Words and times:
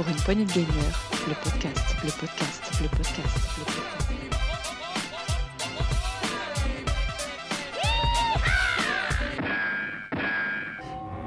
pour 0.00 0.08
une 0.08 0.16
poignée 0.22 0.46
de 0.46 0.52
gagneurs, 0.52 1.10
le 1.28 1.34
podcast, 1.44 1.94
le 2.02 2.10
podcast, 2.10 2.72
le 2.80 2.88
podcast. 2.88 3.50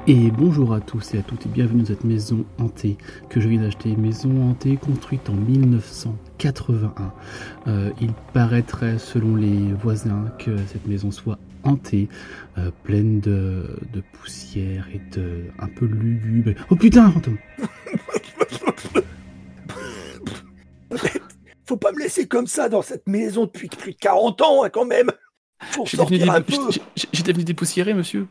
Et 0.08 0.28
bonjour 0.32 0.74
à 0.74 0.80
tous 0.80 1.14
et 1.14 1.18
à 1.18 1.22
toutes 1.22 1.46
et 1.46 1.48
bienvenue 1.50 1.82
dans 1.82 1.86
cette 1.86 2.02
maison 2.02 2.44
hantée 2.58 2.96
que 3.28 3.40
je 3.40 3.46
viens 3.46 3.60
d'acheter. 3.60 3.94
Maison 3.94 4.50
hantée 4.50 4.76
construite 4.76 5.30
en 5.30 5.34
1981. 5.34 7.12
Euh, 7.68 7.90
il 8.00 8.12
paraîtrait 8.32 8.98
selon 8.98 9.36
les 9.36 9.72
voisins 9.72 10.32
que 10.40 10.56
cette 10.66 10.88
maison 10.88 11.12
soit 11.12 11.38
hantée, 11.62 12.08
euh, 12.58 12.72
pleine 12.82 13.20
de, 13.20 13.78
de 13.92 14.02
poussière 14.14 14.88
et 14.92 15.00
de 15.16 15.44
un 15.60 15.68
peu 15.68 15.86
lugubre. 15.86 16.60
Oh 16.70 16.74
putain, 16.74 17.08
fantôme 17.12 17.38
Faut 21.74 21.78
pas 21.78 21.90
me 21.90 21.98
laisser 21.98 22.28
comme 22.28 22.46
ça 22.46 22.68
dans 22.68 22.82
cette 22.82 23.08
maison 23.08 23.46
depuis 23.46 23.66
plus 23.66 23.94
de 23.94 23.98
40 23.98 24.40
ans, 24.42 24.62
hein, 24.62 24.70
quand 24.70 24.84
même. 24.84 25.10
J'étais 25.84 26.04
venu, 26.04 26.18
dé- 26.18 27.32
venu 27.32 27.42
dépoussiérer, 27.42 27.94
monsieur. 27.94 28.28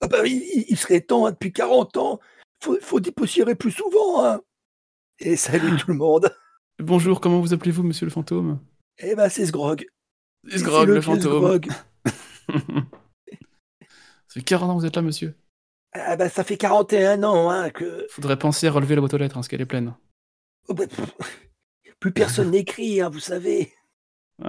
Ah 0.00 0.06
bah, 0.06 0.24
il, 0.24 0.66
il 0.68 0.76
serait 0.76 1.00
temps, 1.00 1.26
hein, 1.26 1.32
depuis 1.32 1.52
40 1.52 1.96
ans. 1.96 2.20
Faut, 2.62 2.78
faut 2.80 3.00
dépoussiérer 3.00 3.56
plus 3.56 3.72
souvent. 3.72 4.24
Hein. 4.24 4.40
Et 5.18 5.34
salut 5.34 5.76
tout 5.78 5.88
le 5.90 5.96
monde. 5.96 6.32
Bonjour, 6.78 7.20
comment 7.20 7.40
vous 7.40 7.52
appelez-vous, 7.52 7.82
monsieur 7.82 8.06
le 8.06 8.12
fantôme? 8.12 8.60
Eh 8.98 9.16
ben, 9.16 9.28
c'est 9.28 9.46
ce 9.46 9.50
grog. 9.50 9.84
C'est 10.48 10.62
Grog, 10.62 10.88
le 10.88 11.00
fantôme. 11.00 11.60
Ça 14.28 14.34
fait 14.34 14.42
40 14.42 14.70
ans 14.70 14.74
que 14.76 14.80
vous 14.80 14.86
êtes 14.86 14.94
là, 14.94 15.02
monsieur. 15.02 15.34
Ah 15.92 16.14
bah, 16.16 16.28
ça 16.28 16.44
fait 16.44 16.56
41 16.56 17.24
ans 17.24 17.50
hein, 17.50 17.70
que 17.70 18.06
Faudrait 18.10 18.38
penser 18.38 18.68
à 18.68 18.70
relever 18.70 18.94
la 18.94 19.00
boîte 19.00 19.14
aux 19.14 19.18
lettres, 19.18 19.34
hein, 19.34 19.40
parce 19.40 19.48
qu'elle 19.48 19.60
est 19.62 19.66
pleine. 19.66 19.92
oh 20.68 20.74
bah, 20.74 20.86
pff, 20.86 21.16
plus 22.00 22.12
personne 22.12 22.50
n'écrit, 22.50 23.00
hein, 23.00 23.08
vous 23.08 23.20
savez. 23.20 23.72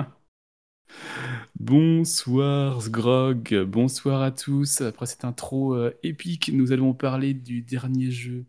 Bonsoir 1.59 2.81
Sgrog, 2.81 3.64
bonsoir 3.64 4.22
à 4.22 4.31
tous. 4.31 4.81
Après 4.81 5.06
cette 5.06 5.26
intro 5.26 5.75
euh, 5.75 5.98
épique, 6.03 6.50
nous 6.53 6.72
allons 6.72 6.94
parler 6.94 7.34
du 7.34 7.62
dernier 7.62 8.09
jeu 8.09 8.45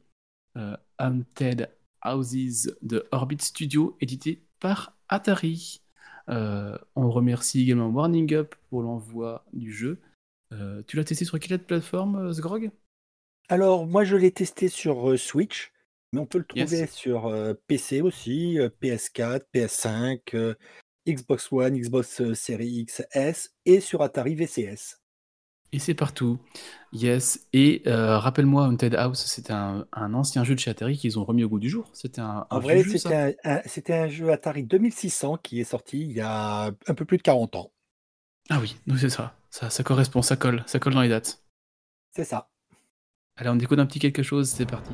euh, 0.57 0.77
Haunted 0.99 1.71
Houses 2.05 2.77
de 2.83 3.07
Orbit 3.11 3.39
Studio, 3.41 3.97
édité 4.01 4.45
par 4.61 4.97
Atari. 5.09 5.81
Euh, 6.29 6.77
on 6.95 7.11
remercie 7.11 7.63
également 7.63 7.89
Warning 7.89 8.35
Up 8.35 8.55
pour 8.69 8.83
l'envoi 8.83 9.45
du 9.53 9.73
jeu. 9.73 10.01
Euh, 10.53 10.83
tu 10.87 10.97
l'as 10.97 11.05
testé 11.05 11.25
sur 11.25 11.39
quelle 11.39 11.63
plateforme, 11.63 12.33
Sgrog? 12.33 12.71
Alors, 13.49 13.87
moi, 13.87 14.05
je 14.05 14.17
l'ai 14.17 14.31
testé 14.31 14.69
sur 14.69 15.19
Switch, 15.19 15.73
mais 16.13 16.21
on 16.21 16.27
peut 16.27 16.39
le 16.39 16.45
Yes. 16.55 16.71
trouver 16.71 16.87
sur 16.87 17.27
euh, 17.27 17.55
PC 17.67 18.01
aussi, 18.01 18.59
euh, 18.59 18.69
PS4, 18.81 19.47
PS5, 19.53 20.35
euh, 20.35 20.55
Xbox 21.09 21.51
One, 21.53 21.77
Xbox 21.79 22.33
Series 22.35 22.85
XS 22.87 23.51
et 23.65 23.81
sur 23.81 24.03
Atari 24.03 24.35
VCS. 24.35 25.01
Et 25.73 25.79
c'est 25.79 25.95
partout. 25.95 26.39
Yes. 26.93 27.47
Et 27.53 27.83
rappelle-moi, 27.87 28.65
Haunted 28.67 28.95
House, 28.95 29.25
c'était 29.27 29.53
un, 29.53 29.87
un 29.93 30.15
ancien 30.15 30.43
jeu 30.45 30.55
de 30.55 30.61
chez 30.61 30.71
Atari 30.71 30.97
qu'ils 30.97 31.19
ont 31.19 31.25
remis 31.25 31.45
au 31.45 31.49
goût 31.49 31.59
du 31.59 31.69
jour. 31.69 31.91
C'était 31.93 32.23
un, 32.23 32.47
un 32.51 32.57
En 32.57 32.61
vrai, 32.61 32.83
c'était 32.85 33.15
un, 33.15 33.33
un- 33.45 33.63
c'était 33.67 33.95
un 33.95 34.09
jeu 34.09 34.31
Atari 34.31 34.63
2600 34.65 35.37
qui 35.39 35.61
est 35.61 35.65
sorti 35.65 36.01
il 36.01 36.13
y 36.13 36.21
a 36.21 36.67
un 36.87 36.95
peu 36.95 37.05
plus 37.05 37.17
de 37.19 37.23
40 37.23 37.55
ans. 37.57 37.73
Ah 38.51 38.59
oui, 38.61 38.77
nous 38.87 38.97
c'est 38.99 39.09
ça. 39.11 39.35
ça. 39.51 39.71
Ça 39.71 39.83
correspond, 39.83 40.21
ça 40.23 40.37
colle, 40.37 40.63
ça 40.67 40.79
colle 40.79 40.95
dans 40.95 41.01
les 41.03 41.09
dates. 41.09 41.43
C'est 42.15 42.25
ça. 42.25 42.51
Allez, 43.37 43.49
on 43.49 43.57
décode 43.57 43.81
un 43.81 43.87
petit 43.87 44.01
quelque 44.01 44.23
chose, 44.23 44.51
c'est 44.51 44.67
parti. 44.67 44.93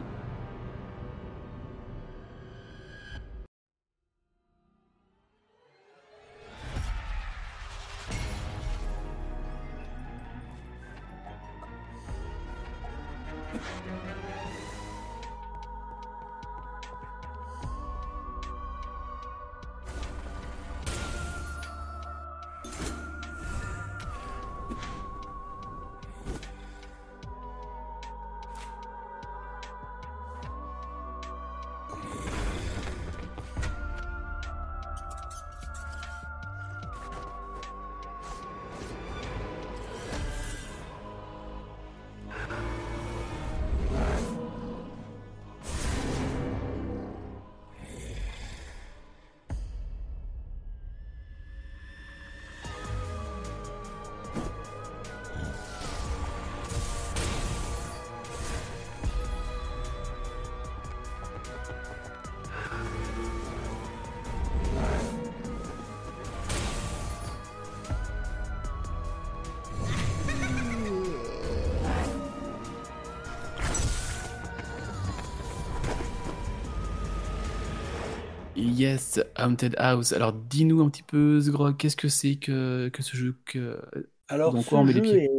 Yes, 78.64 79.20
Haunted 79.36 79.75
House. 79.79 80.13
Alors, 80.13 80.33
dis-nous 80.33 80.83
un 80.83 80.89
petit 80.89 81.02
peu, 81.02 81.41
Sgrog, 81.41 81.77
qu'est-ce 81.77 81.97
que 81.97 82.08
c'est 82.08 82.36
que, 82.36 82.89
que 82.89 83.02
ce 83.02 83.17
jeu 83.17 83.36
que... 83.45 83.80
Alors, 84.29 84.55
Dans 84.55 84.63
quoi 84.63 84.80
on 84.80 84.85
met 84.85 84.95
les 84.95 84.98
jeu 84.98 85.02
pieds? 85.02 85.25
est, 85.25 85.30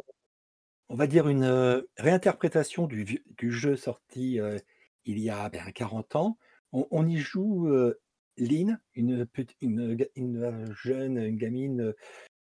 on 0.90 0.96
va 0.96 1.08
dire, 1.08 1.28
une 1.28 1.44
euh, 1.44 1.82
réinterprétation 1.98 2.86
du, 2.86 3.24
du 3.38 3.52
jeu 3.52 3.76
sorti 3.76 4.40
euh, 4.40 4.60
il 5.06 5.20
y 5.20 5.30
a 5.30 5.50
ben, 5.50 5.72
40 5.72 6.16
ans. 6.16 6.38
On, 6.72 6.88
on 6.92 7.08
y 7.08 7.18
joue 7.18 7.68
euh, 7.68 8.00
Lynn, 8.38 8.80
une, 8.94 9.28
une, 9.62 10.76
jeune, 10.84 11.18
une 11.18 11.38
gamine 11.38 11.94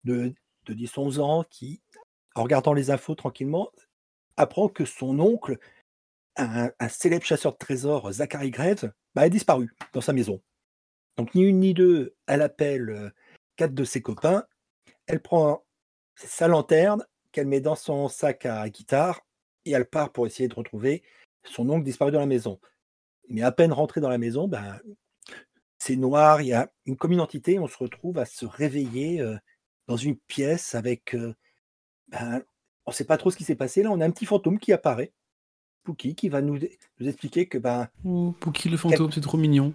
de, 0.06 0.34
de 0.66 0.74
10-11 0.74 1.20
ans 1.20 1.44
qui, 1.50 1.82
en 2.34 2.44
regardant 2.44 2.74
les 2.74 2.92
infos 2.92 3.16
tranquillement, 3.16 3.72
apprend 4.38 4.70
que 4.70 4.86
son 4.86 5.20
oncle, 5.20 5.58
un, 6.38 6.72
un 6.80 6.88
célèbre 6.88 7.26
chasseur 7.26 7.52
de 7.52 7.58
trésors, 7.58 8.12
Zachary 8.14 8.52
Graves, 8.52 8.94
bah, 9.16 9.24
a 9.24 9.30
disparu 9.30 9.76
dans 9.94 10.02
sa 10.02 10.14
maison. 10.14 10.42
Donc, 11.18 11.36
ni 11.36 11.44
une 11.44 11.60
ni 11.60 11.74
deux, 11.74 12.16
elle 12.28 12.42
appelle 12.42 12.90
euh, 12.90 13.10
quatre 13.56 13.74
de 13.74 13.84
ses 13.84 14.02
copains. 14.02 14.46
Elle 15.08 15.22
prend 15.22 15.64
sa 16.16 16.48
lanterne 16.48 17.06
qu'elle 17.32 17.48
met 17.48 17.62
dans 17.62 17.76
son 17.76 18.08
sac 18.08 18.46
à 18.46 18.70
guitare 18.70 19.22
et 19.66 19.72
elle 19.72 19.86
part 19.86 20.12
pour 20.12 20.26
essayer 20.28 20.50
de 20.50 20.56
retrouver 20.56 21.04
son 21.44 21.70
oncle 21.70 21.84
disparu 21.84 22.12
dans 22.12 22.20
la 22.20 22.26
maison. 22.26 22.60
Mais 23.30 23.42
à 23.42 23.52
peine 23.52 23.74
rentré 23.74 24.02
dans 24.02 24.10
la 24.10 24.18
maison, 24.18 24.48
ben, 24.48 24.80
c'est 25.78 25.96
noir, 25.96 26.42
il 26.42 26.48
y 26.48 26.54
a 26.54 26.72
une 26.86 26.98
commune 26.98 27.22
entité, 27.22 27.60
on 27.60 27.68
se 27.68 27.78
retrouve 27.78 28.18
à 28.18 28.26
se 28.26 28.46
réveiller 28.46 29.22
euh, 29.22 29.38
dans 29.88 29.98
une 29.98 30.18
pièce 30.18 30.76
avec... 30.76 31.16
euh, 31.16 31.34
ben, 32.10 32.44
on 32.86 32.92
ne 32.92 32.96
sait 32.96 33.06
pas 33.06 33.18
trop 33.18 33.32
ce 33.32 33.38
qui 33.38 33.44
s'est 33.44 33.56
passé, 33.56 33.84
là 33.84 33.92
on 33.92 34.02
a 34.02 34.06
un 34.06 34.12
petit 34.12 34.26
fantôme 34.26 34.59
qui 34.59 34.74
apparaît, 34.74 35.14
Pookie, 35.84 36.16
qui 36.16 36.30
va 36.30 36.41
nous, 36.41 36.59
nous 37.00 37.08
expliquer 37.08 37.47
que 37.47 37.58
ben, 37.58 37.88
Oh, 38.03 38.35
Pookie 38.40 38.70
le 38.70 38.78
fantôme, 38.78 39.12
c'est 39.12 39.22
trop 39.22 39.38
mignon. 39.38 39.74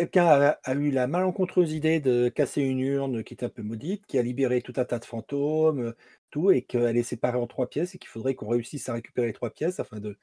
Quelqu'un 0.00 0.26
a, 0.26 0.48
a 0.64 0.74
eu 0.74 0.90
la 0.90 1.06
malencontreuse 1.06 1.72
idée 1.72 2.00
de 2.00 2.28
casser 2.28 2.62
une 2.62 2.80
urne 2.80 3.22
qui 3.22 3.34
est 3.34 3.44
un 3.44 3.48
peu 3.48 3.62
maudite, 3.62 4.06
qui 4.06 4.18
a 4.18 4.22
libéré 4.22 4.62
tout 4.62 4.72
un 4.76 4.84
tas 4.84 4.98
de 4.98 5.04
fantômes, 5.04 5.94
tout, 6.30 6.50
et 6.50 6.62
qu'elle 6.62 6.96
est 6.96 7.02
séparée 7.02 7.38
en 7.38 7.46
trois 7.46 7.68
pièces, 7.68 7.94
et 7.94 7.98
qu'il 7.98 8.08
faudrait 8.08 8.34
qu'on 8.34 8.48
réussisse 8.48 8.88
à 8.88 8.94
récupérer 8.94 9.26
les 9.26 9.32
trois 9.32 9.50
pièces 9.50 9.78
afin 9.78 10.00
de 10.00 10.16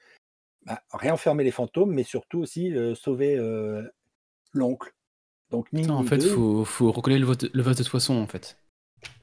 bah, 0.66 0.82
réenfermer 0.92 1.44
les 1.44 1.52
fantômes, 1.52 1.94
mais 1.94 2.04
surtout 2.04 2.40
aussi 2.40 2.76
euh, 2.76 2.96
sauver 2.96 3.38
euh, 3.38 3.84
l'oncle. 4.52 4.94
Donc, 5.52 5.72
ni 5.72 5.84
une 5.84 5.92
en 5.92 6.04
fait, 6.04 6.18
deux, 6.18 6.30
faut, 6.30 6.66
faut 6.66 6.92
recoller 6.92 7.20
le, 7.20 7.26
vote- 7.26 7.50
le 7.54 7.62
vase 7.62 7.78
de 7.78 7.88
poisson, 7.88 8.16
en 8.16 8.28
fait. 8.28 8.58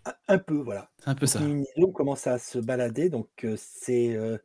un, 0.07 0.15
un 0.29 0.39
peu, 0.39 0.57
voilà. 0.57 0.91
C'est 1.03 1.11
un 1.11 1.15
peu 1.15 1.27
ça. 1.27 1.41
ni 1.41 1.67
ni 1.77 1.93
commence 1.93 2.27
à 2.27 2.39
se 2.39 2.59
balader, 2.59 3.09
donc 3.11 3.29
euh, 3.45 3.57
c'est 3.59 4.15
euh, 4.15 4.39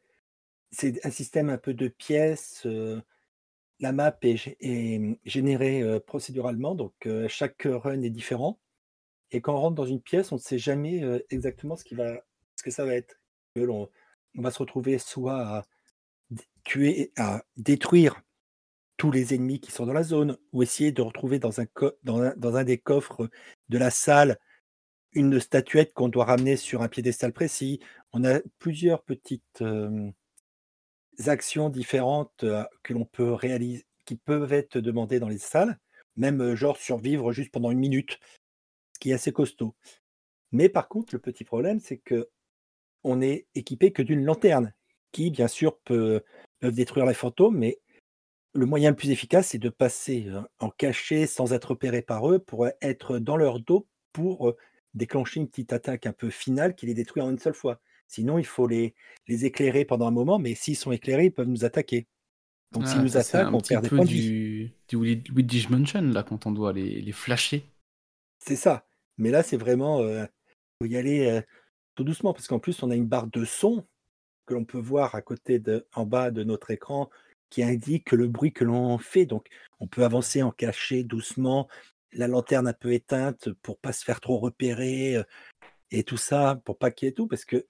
c'est 0.71 1.05
un 1.05 1.11
système 1.11 1.49
un 1.49 1.57
peu 1.57 1.73
de 1.73 1.87
pièces. 1.87 2.67
La 3.79 3.91
map 3.91 4.17
est, 4.21 4.99
mmh, 4.99 5.17
générée 5.25 5.99
procéduralement, 6.05 6.75
donc 6.75 7.07
chaque 7.27 7.63
run 7.65 8.01
est 8.01 8.09
différent. 8.09 8.59
Et 9.31 9.41
quand 9.41 9.53
on 9.55 9.59
rentre 9.59 9.75
dans 9.75 9.85
une 9.85 10.01
pièce, 10.01 10.31
on 10.31 10.35
ne 10.35 10.41
sait 10.41 10.57
jamais 10.57 11.01
exactement 11.29 11.75
ce, 11.75 11.83
que 11.83 12.71
ça 12.71 12.85
va 12.85 12.95
être. 12.95 13.19
On 13.55 13.87
va 14.35 14.51
se 14.51 14.59
retrouver 14.59 14.97
soit 14.97 15.39
à 15.39 15.65
tuer, 16.63 17.11
à 17.17 17.43
détruire 17.57 18.21
tous 18.97 19.11
les 19.11 19.33
ennemis 19.33 19.59
qui 19.59 19.71
sont 19.71 19.85
dans 19.85 19.93
la 19.93 20.03
zone, 20.03 20.37
ou 20.51 20.61
essayer 20.63 20.91
de 20.91 21.01
retrouver 21.01 21.39
dans 21.39 21.61
un 21.61 22.63
des 22.63 22.77
coffres 22.77 23.29
de 23.69 23.77
la 23.77 23.91
salle 23.91 24.37
une 25.13 25.39
statuette 25.39 25.93
qu'on 25.93 26.09
doit 26.09 26.25
ramener 26.25 26.55
sur 26.55 26.81
un 26.81 26.87
piédestal 26.87 27.33
précis. 27.33 27.79
On 28.13 28.23
a 28.23 28.39
plusieurs 28.59 29.03
petites 29.03 29.63
actions 31.27 31.69
différentes 31.69 32.45
que 32.83 32.93
l'on 32.93 33.05
peut 33.05 33.33
réaliser, 33.33 33.85
qui 34.05 34.15
peuvent 34.15 34.53
être 34.53 34.77
demandées 34.79 35.19
dans 35.19 35.29
les 35.29 35.37
salles, 35.37 35.77
même 36.15 36.55
genre 36.55 36.77
survivre 36.77 37.31
juste 37.31 37.51
pendant 37.51 37.71
une 37.71 37.79
minute, 37.79 38.19
ce 38.93 38.99
qui 38.99 39.11
est 39.11 39.13
assez 39.13 39.31
costaud. 39.31 39.75
Mais 40.51 40.69
par 40.69 40.87
contre, 40.87 41.13
le 41.13 41.19
petit 41.19 41.43
problème, 41.43 41.79
c'est 41.79 41.97
que 41.97 42.29
on 43.03 43.21
est 43.21 43.47
équipé 43.55 43.91
que 43.91 44.01
d'une 44.01 44.25
lanterne, 44.25 44.73
qui 45.11 45.31
bien 45.31 45.47
sûr 45.47 45.77
peut, 45.79 46.21
peuvent 46.59 46.73
détruire 46.73 47.05
les 47.05 47.13
fantômes, 47.13 47.57
mais 47.57 47.79
le 48.53 48.65
moyen 48.65 48.89
le 48.89 48.95
plus 48.95 49.11
efficace, 49.11 49.49
c'est 49.49 49.59
de 49.59 49.69
passer 49.69 50.27
en 50.59 50.69
cachet 50.69 51.27
sans 51.27 51.53
être 51.53 51.71
repéré 51.71 52.01
par 52.01 52.29
eux 52.29 52.39
pour 52.39 52.67
être 52.81 53.19
dans 53.19 53.37
leur 53.37 53.59
dos 53.59 53.87
pour 54.11 54.55
déclencher 54.95 55.39
une 55.39 55.47
petite 55.47 55.71
attaque 55.71 56.07
un 56.07 56.13
peu 56.13 56.29
finale 56.29 56.75
qui 56.75 56.87
les 56.87 56.93
détruit 56.93 57.21
en 57.21 57.29
une 57.29 57.39
seule 57.39 57.53
fois. 57.53 57.79
Sinon, 58.09 58.39
il 58.39 58.45
faut 58.45 58.67
les, 58.67 58.95
les 59.27 59.45
éclairer 59.45 59.85
pendant 59.85 60.07
un 60.07 60.11
moment, 60.11 60.39
mais 60.39 60.55
s'ils 60.55 60.75
sont 60.75 60.91
éclairés, 60.91 61.25
ils 61.25 61.31
peuvent 61.31 61.47
nous 61.47 61.63
attaquer. 61.63 62.07
Donc 62.71 62.87
s'ils 62.87 62.99
Ah, 62.99 63.03
nous 63.03 63.17
attaquent, 63.17 63.53
on 63.53 63.61
perd 63.61 63.83
des 63.83 63.89
points 63.89 64.03
de 64.03 64.09
vie. 64.09 64.71
du, 64.89 65.23
Luigi's 65.31 65.69
Mansion, 65.69 66.01
là, 66.01 66.23
quand 66.23 66.45
on 66.45 66.51
doit 66.51 66.73
les, 66.73 67.01
les 67.01 67.11
flasher. 67.11 67.63
C'est 68.39 68.55
ça. 68.55 68.85
Mais 69.17 69.29
là, 69.29 69.43
c'est 69.43 69.57
vraiment, 69.57 70.03
il 70.03 70.27
faut 70.81 70.87
y 70.87 70.97
aller 70.97 71.41
tout 71.95 72.03
doucement, 72.03 72.33
parce 72.33 72.47
qu'en 72.47 72.59
plus, 72.59 72.81
on 72.83 72.89
a 72.89 72.95
une 72.95 73.07
barre 73.07 73.27
de 73.27 73.45
son 73.45 73.85
que 74.45 74.55
l'on 74.55 74.65
peut 74.65 74.79
voir 74.79 75.13
à 75.13 75.21
côté 75.21 75.59
de, 75.59 75.87
en 75.93 76.05
bas 76.05 76.31
de 76.31 76.43
notre 76.43 76.71
écran, 76.71 77.09
qui 77.51 77.61
indique 77.63 78.11
le 78.11 78.27
bruit 78.27 78.53
que 78.53 78.63
l'on 78.63 78.97
fait. 78.97 79.25
Donc, 79.25 79.47
on 79.79 79.87
peut 79.87 80.03
avancer 80.03 80.41
en 80.41 80.51
cachet 80.51 81.03
doucement, 81.03 81.67
la 82.13 82.27
lanterne 82.27 82.67
un 82.67 82.73
peu 82.73 82.93
éteinte 82.93 83.51
pour 83.61 83.77
pas 83.77 83.93
se 83.93 84.03
faire 84.03 84.19
trop 84.19 84.39
repérer 84.39 85.21
et 85.91 86.03
tout 86.03 86.17
ça, 86.17 86.61
pour 86.65 86.77
pas 86.77 86.89
qu'il 86.91 87.07
y 87.07 87.09
ait 87.09 87.13
tout, 87.13 87.27
parce 87.27 87.45
que 87.45 87.67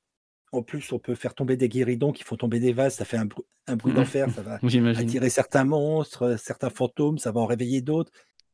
en 0.52 0.64
plus, 0.64 0.92
on 0.92 1.00
peut 1.00 1.16
faire 1.16 1.36
tomber 1.36 1.58
des 1.58 1.70
guéridons 1.70 2.12
qui 2.12 2.24
font 2.24 2.36
tomber 2.38 2.60
des 2.60 2.74
vases, 2.74 2.96
ça 2.96 3.06
fait 3.06 3.18
un, 3.18 3.26
bru- 3.26 3.46
un 3.68 3.76
bruit 3.76 3.92
Mhm. 3.92 3.98
d'enfer, 4.00 4.30
ça 4.32 4.42
va 4.42 4.60
attirer 5.22 5.30
certains 5.30 5.64
monstres, 5.64 6.38
certains 6.40 6.70
fantômes, 6.70 7.18
ça 7.18 7.32
va 7.32 7.42
en 7.42 7.46
réveiller 7.46 7.82
d'autres. 7.82 8.12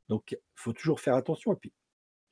Donc, 0.09 0.31
il 0.31 0.37
faut 0.55 0.73
toujours 0.73 0.99
faire 0.99 1.15
attention. 1.15 1.53
Et 1.53 1.55
puis, 1.55 1.71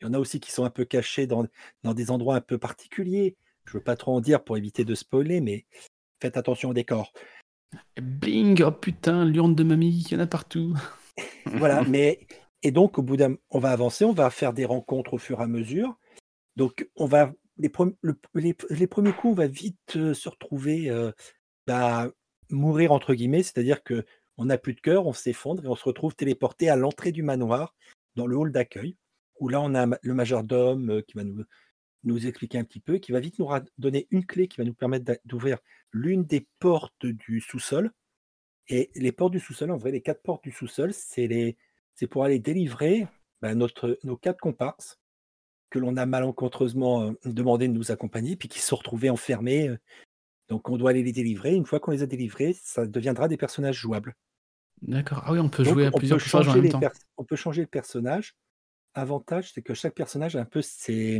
il 0.01 0.05
y 0.05 0.09
en 0.09 0.13
a 0.13 0.19
aussi 0.19 0.39
qui 0.39 0.51
sont 0.51 0.65
un 0.65 0.69
peu 0.69 0.85
cachés 0.85 1.27
dans, 1.27 1.45
dans 1.83 1.93
des 1.93 2.11
endroits 2.11 2.35
un 2.35 2.41
peu 2.41 2.57
particuliers. 2.57 3.35
Je 3.65 3.73
veux 3.77 3.83
pas 3.83 3.95
trop 3.95 4.13
en 4.15 4.19
dire 4.21 4.43
pour 4.43 4.57
éviter 4.57 4.83
de 4.85 4.93
spoiler, 4.95 5.39
mais 5.39 5.65
faites 6.21 6.35
attention 6.37 6.69
au 6.69 6.73
décor. 6.73 7.13
Bing, 8.01 8.61
oh 8.63 8.71
putain, 8.71 9.25
l'urne 9.25 9.55
de 9.55 9.63
mamie, 9.63 10.03
il 10.05 10.11
y 10.11 10.15
en 10.15 10.19
a 10.19 10.27
partout. 10.27 10.75
Voilà, 11.45 11.83
mais 11.87 12.19
et 12.63 12.71
donc 12.71 12.97
au 12.97 13.03
bout 13.03 13.17
d'un, 13.17 13.35
on 13.51 13.59
va 13.59 13.71
avancer, 13.71 14.03
on 14.05 14.13
va 14.13 14.29
faire 14.31 14.53
des 14.53 14.65
rencontres 14.65 15.13
au 15.13 15.17
fur 15.19 15.39
et 15.39 15.43
à 15.43 15.47
mesure. 15.47 15.95
Donc 16.55 16.89
on 16.95 17.05
va 17.05 17.31
les, 17.57 17.69
premi- 17.69 17.97
le- 18.01 18.19
les, 18.33 18.55
les 18.69 18.87
premiers 18.87 19.13
coups, 19.13 19.33
on 19.33 19.35
va 19.35 19.47
vite 19.47 20.13
se 20.13 20.29
retrouver 20.29 20.89
euh, 20.89 21.11
mourir 22.49 22.91
entre 22.91 23.13
guillemets, 23.13 23.43
c'est-à-dire 23.43 23.83
que 23.83 24.05
on 24.37 24.45
n'a 24.45 24.57
plus 24.57 24.73
de 24.73 24.81
cœur, 24.81 25.05
on 25.05 25.13
s'effondre 25.13 25.63
et 25.63 25.67
on 25.67 25.75
se 25.75 25.83
retrouve 25.83 26.15
téléporté 26.15 26.69
à 26.69 26.75
l'entrée 26.75 27.11
du 27.11 27.21
manoir, 27.21 27.75
dans 28.15 28.25
le 28.25 28.35
hall 28.35 28.51
d'accueil, 28.51 28.97
où 29.39 29.47
là 29.47 29.61
on 29.61 29.75
a 29.75 29.85
le 30.01 30.13
majordome 30.13 31.03
qui 31.03 31.17
va 31.17 31.23
nous, 32.03 32.27
expliquer 32.27 32.57
un 32.57 32.63
petit 32.63 32.79
peu, 32.79 32.97
qui 32.97 33.11
va 33.11 33.19
vite 33.19 33.39
nous 33.39 33.47
donner 33.77 34.07
une 34.11 34.25
clé 34.25 34.47
qui 34.47 34.57
va 34.57 34.63
nous 34.63 34.73
permettre 34.73 35.19
d'ouvrir 35.25 35.57
l'une 35.91 36.23
des 36.25 36.47
portes 36.59 37.05
du 37.05 37.41
sous-sol. 37.41 37.91
Et 38.67 38.91
les 38.95 39.11
portes 39.11 39.33
du 39.33 39.39
sous-sol, 39.39 39.71
en 39.71 39.77
vrai, 39.77 39.91
les 39.91 40.01
quatre 40.01 40.21
portes 40.21 40.43
du 40.43 40.51
sous-sol, 40.51 40.93
c'est 40.93 41.57
pour 42.09 42.23
aller 42.23 42.39
délivrer 42.39 43.07
bah, 43.41 43.53
notre, 43.55 43.99
nos 44.03 44.17
quatre 44.17 44.39
comparses 44.39 44.99
que 45.73 45.79
l'on 45.79 45.97
a 45.97 46.05
malencontreusement 46.05 47.01
euh, 47.01 47.11
demandé 47.25 47.67
de 47.67 47.73
nous 47.73 47.91
accompagner, 47.91 48.35
puis 48.35 48.47
qui 48.47 48.59
se 48.59 48.67
sont 48.67 48.75
retrouvés 48.75 49.09
enfermés. 49.09 49.69
euh. 49.69 49.77
Donc 50.47 50.69
on 50.69 50.77
doit 50.77 50.91
aller 50.91 51.01
les 51.01 51.11
délivrer. 51.11 51.55
Une 51.55 51.65
fois 51.65 51.79
qu'on 51.79 51.89
les 51.89 52.03
a 52.03 52.05
délivrés, 52.05 52.55
ça 52.61 52.85
deviendra 52.85 53.27
des 53.27 53.37
personnages 53.37 53.77
jouables. 53.77 54.15
D'accord. 54.83 55.23
Ah 55.25 55.31
oui, 55.33 55.39
on 55.39 55.49
peut 55.49 55.63
Donc 55.63 55.73
jouer 55.73 55.85
à 55.87 55.91
plusieurs 55.91 56.19
personnages 56.19 56.49
en 56.49 56.61
même 56.61 56.69
temps. 56.71 56.81
on 57.17 57.23
peut 57.23 57.35
changer 57.35 57.61
le 57.61 57.67
personnage. 57.67 58.35
Avantage, 58.93 59.51
c'est 59.51 59.63
que 59.63 59.73
chaque 59.73 59.95
personnage 59.95 60.35
a 60.35 60.41
un 60.41 60.45
peu 60.45 60.61
ses, 60.61 61.19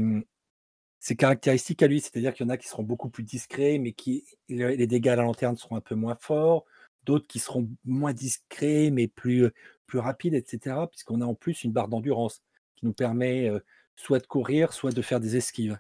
ses 1.00 1.16
caractéristiques 1.16 1.82
à 1.82 1.88
lui. 1.88 2.00
C'est-à-dire 2.00 2.36
qu'il 2.36 2.46
y 2.46 2.48
en 2.48 2.52
a 2.52 2.58
qui 2.58 2.68
seront 2.68 2.84
beaucoup 2.84 3.10
plus 3.10 3.24
discrets, 3.24 3.80
mais 3.80 3.94
qui 3.94 4.24
le- 4.50 4.76
les 4.76 4.86
dégâts 4.86 5.08
à 5.08 5.16
la 5.16 5.24
lanterne 5.24 5.58
seront 5.58 5.78
un 5.78 5.82
peu 5.82 5.96
moins 5.96 6.18
forts. 6.20 6.66
D'autres 7.06 7.26
qui 7.28 7.40
seront 7.40 7.68
moins 7.86 8.14
discrets, 8.14 8.92
mais 8.92 9.08
plus, 9.08 9.50
plus 9.88 9.98
rapides, 9.98 10.36
etc. 10.36 10.76
Puisqu'on 10.92 11.22
a 11.22 11.26
en 11.26 11.34
plus 11.34 11.64
une 11.64 11.72
barre 11.72 11.88
d'endurance 11.88 12.44
qui 12.76 12.86
nous 12.86 12.94
permet 12.94 13.50
euh, 13.50 13.60
soit 13.95 14.19
de 14.19 14.28
courir, 14.28 14.74
soit 14.74 14.92
de 14.92 15.01
faire 15.01 15.19
des 15.19 15.36
esquives. 15.38 15.80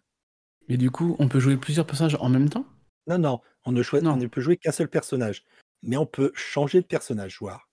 Et 0.69 0.77
du 0.77 0.91
coup, 0.91 1.15
on 1.19 1.27
peut 1.27 1.39
jouer 1.39 1.57
plusieurs 1.57 1.85
personnages 1.85 2.17
en 2.19 2.29
même 2.29 2.49
temps? 2.49 2.65
Non, 3.07 3.17
non, 3.17 3.41
on 3.65 3.71
ne, 3.71 3.81
on 4.07 4.29
peut 4.29 4.41
jouer 4.41 4.57
qu'un 4.57 4.71
seul 4.71 4.87
personnage. 4.87 5.43
Mais 5.81 5.97
on 5.97 6.05
peut 6.05 6.31
changer 6.35 6.79
de 6.79 6.85
personnage, 6.85 7.33
joueur. 7.33 7.67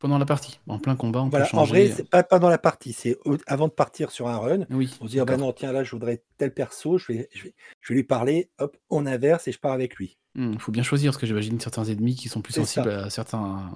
pendant 0.00 0.18
la 0.18 0.26
partie. 0.26 0.58
En 0.66 0.78
plein 0.80 0.96
combat, 0.96 1.20
on 1.22 1.30
peut 1.30 1.38
Voilà, 1.38 1.48
en 1.54 1.64
vrai, 1.64 1.86
changer. 1.86 1.94
c'est 1.96 2.10
pas 2.10 2.24
pendant 2.24 2.48
la 2.48 2.58
partie, 2.58 2.92
c'est 2.92 3.16
avant 3.46 3.68
de 3.68 3.72
partir 3.72 4.10
sur 4.10 4.26
un 4.28 4.38
run. 4.38 4.66
Oui, 4.70 4.96
On 5.00 5.06
se 5.06 5.12
dit, 5.12 5.20
ah 5.20 5.24
ben 5.24 5.36
non, 5.38 5.52
tiens, 5.52 5.70
là, 5.72 5.84
je 5.84 5.92
voudrais 5.92 6.24
tel 6.38 6.52
perso, 6.52 6.98
je 6.98 7.12
vais, 7.12 7.28
je 7.32 7.44
vais, 7.44 7.54
je 7.80 7.92
vais 7.92 7.94
lui 8.00 8.04
parler, 8.04 8.50
hop, 8.58 8.76
on 8.90 9.06
inverse 9.06 9.46
et 9.46 9.52
je 9.52 9.58
pars 9.60 9.72
avec 9.72 9.94
lui. 9.96 10.18
Il 10.34 10.58
faut 10.58 10.72
bien 10.72 10.82
choisir, 10.82 11.12
parce 11.12 11.20
que 11.20 11.26
j'imagine 11.26 11.58
certains 11.60 11.84
ennemis 11.84 12.14
qui 12.16 12.28
sont 12.28 12.42
plus 12.42 12.52
sensibles 12.54 12.90
ça. 12.90 13.04
à 13.04 13.10
certains 13.10 13.72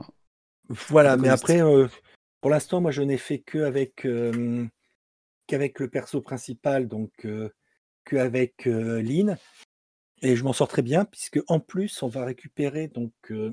Voilà, 0.68 1.16
mais 1.16 1.28
après, 1.28 1.62
euh, 1.62 1.86
pour 2.40 2.50
l'instant, 2.50 2.80
moi, 2.80 2.90
je 2.90 3.02
n'ai 3.02 3.16
fait 3.16 3.38
que 3.38 3.58
avec, 3.58 4.04
euh, 4.04 4.66
qu'avec 5.50 5.80
le 5.80 5.90
perso 5.90 6.20
principal, 6.20 6.86
donc 6.86 7.10
euh, 7.24 7.50
que 8.04 8.14
avec 8.16 8.68
euh, 8.68 9.02
Lynn, 9.02 9.36
et 10.22 10.36
je 10.36 10.44
m'en 10.44 10.52
sors 10.52 10.68
très 10.68 10.82
bien, 10.82 11.04
puisque 11.04 11.40
en 11.48 11.58
plus, 11.58 12.02
on 12.04 12.08
va 12.08 12.24
récupérer, 12.24 12.86
donc, 12.86 13.12
euh, 13.32 13.50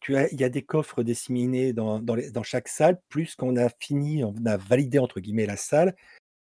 tu 0.00 0.16
as, 0.16 0.32
il 0.32 0.40
y 0.40 0.44
a 0.44 0.48
des 0.48 0.62
coffres 0.62 1.02
disséminés 1.02 1.74
dans, 1.74 2.00
dans, 2.00 2.14
les- 2.14 2.30
dans 2.30 2.42
chaque 2.42 2.68
salle, 2.68 2.98
plus 3.10 3.34
qu'on 3.34 3.56
a 3.56 3.68
fini, 3.80 4.24
on 4.24 4.34
a 4.46 4.56
validé, 4.56 4.98
entre 4.98 5.20
guillemets, 5.20 5.44
la 5.44 5.58
salle, 5.58 5.94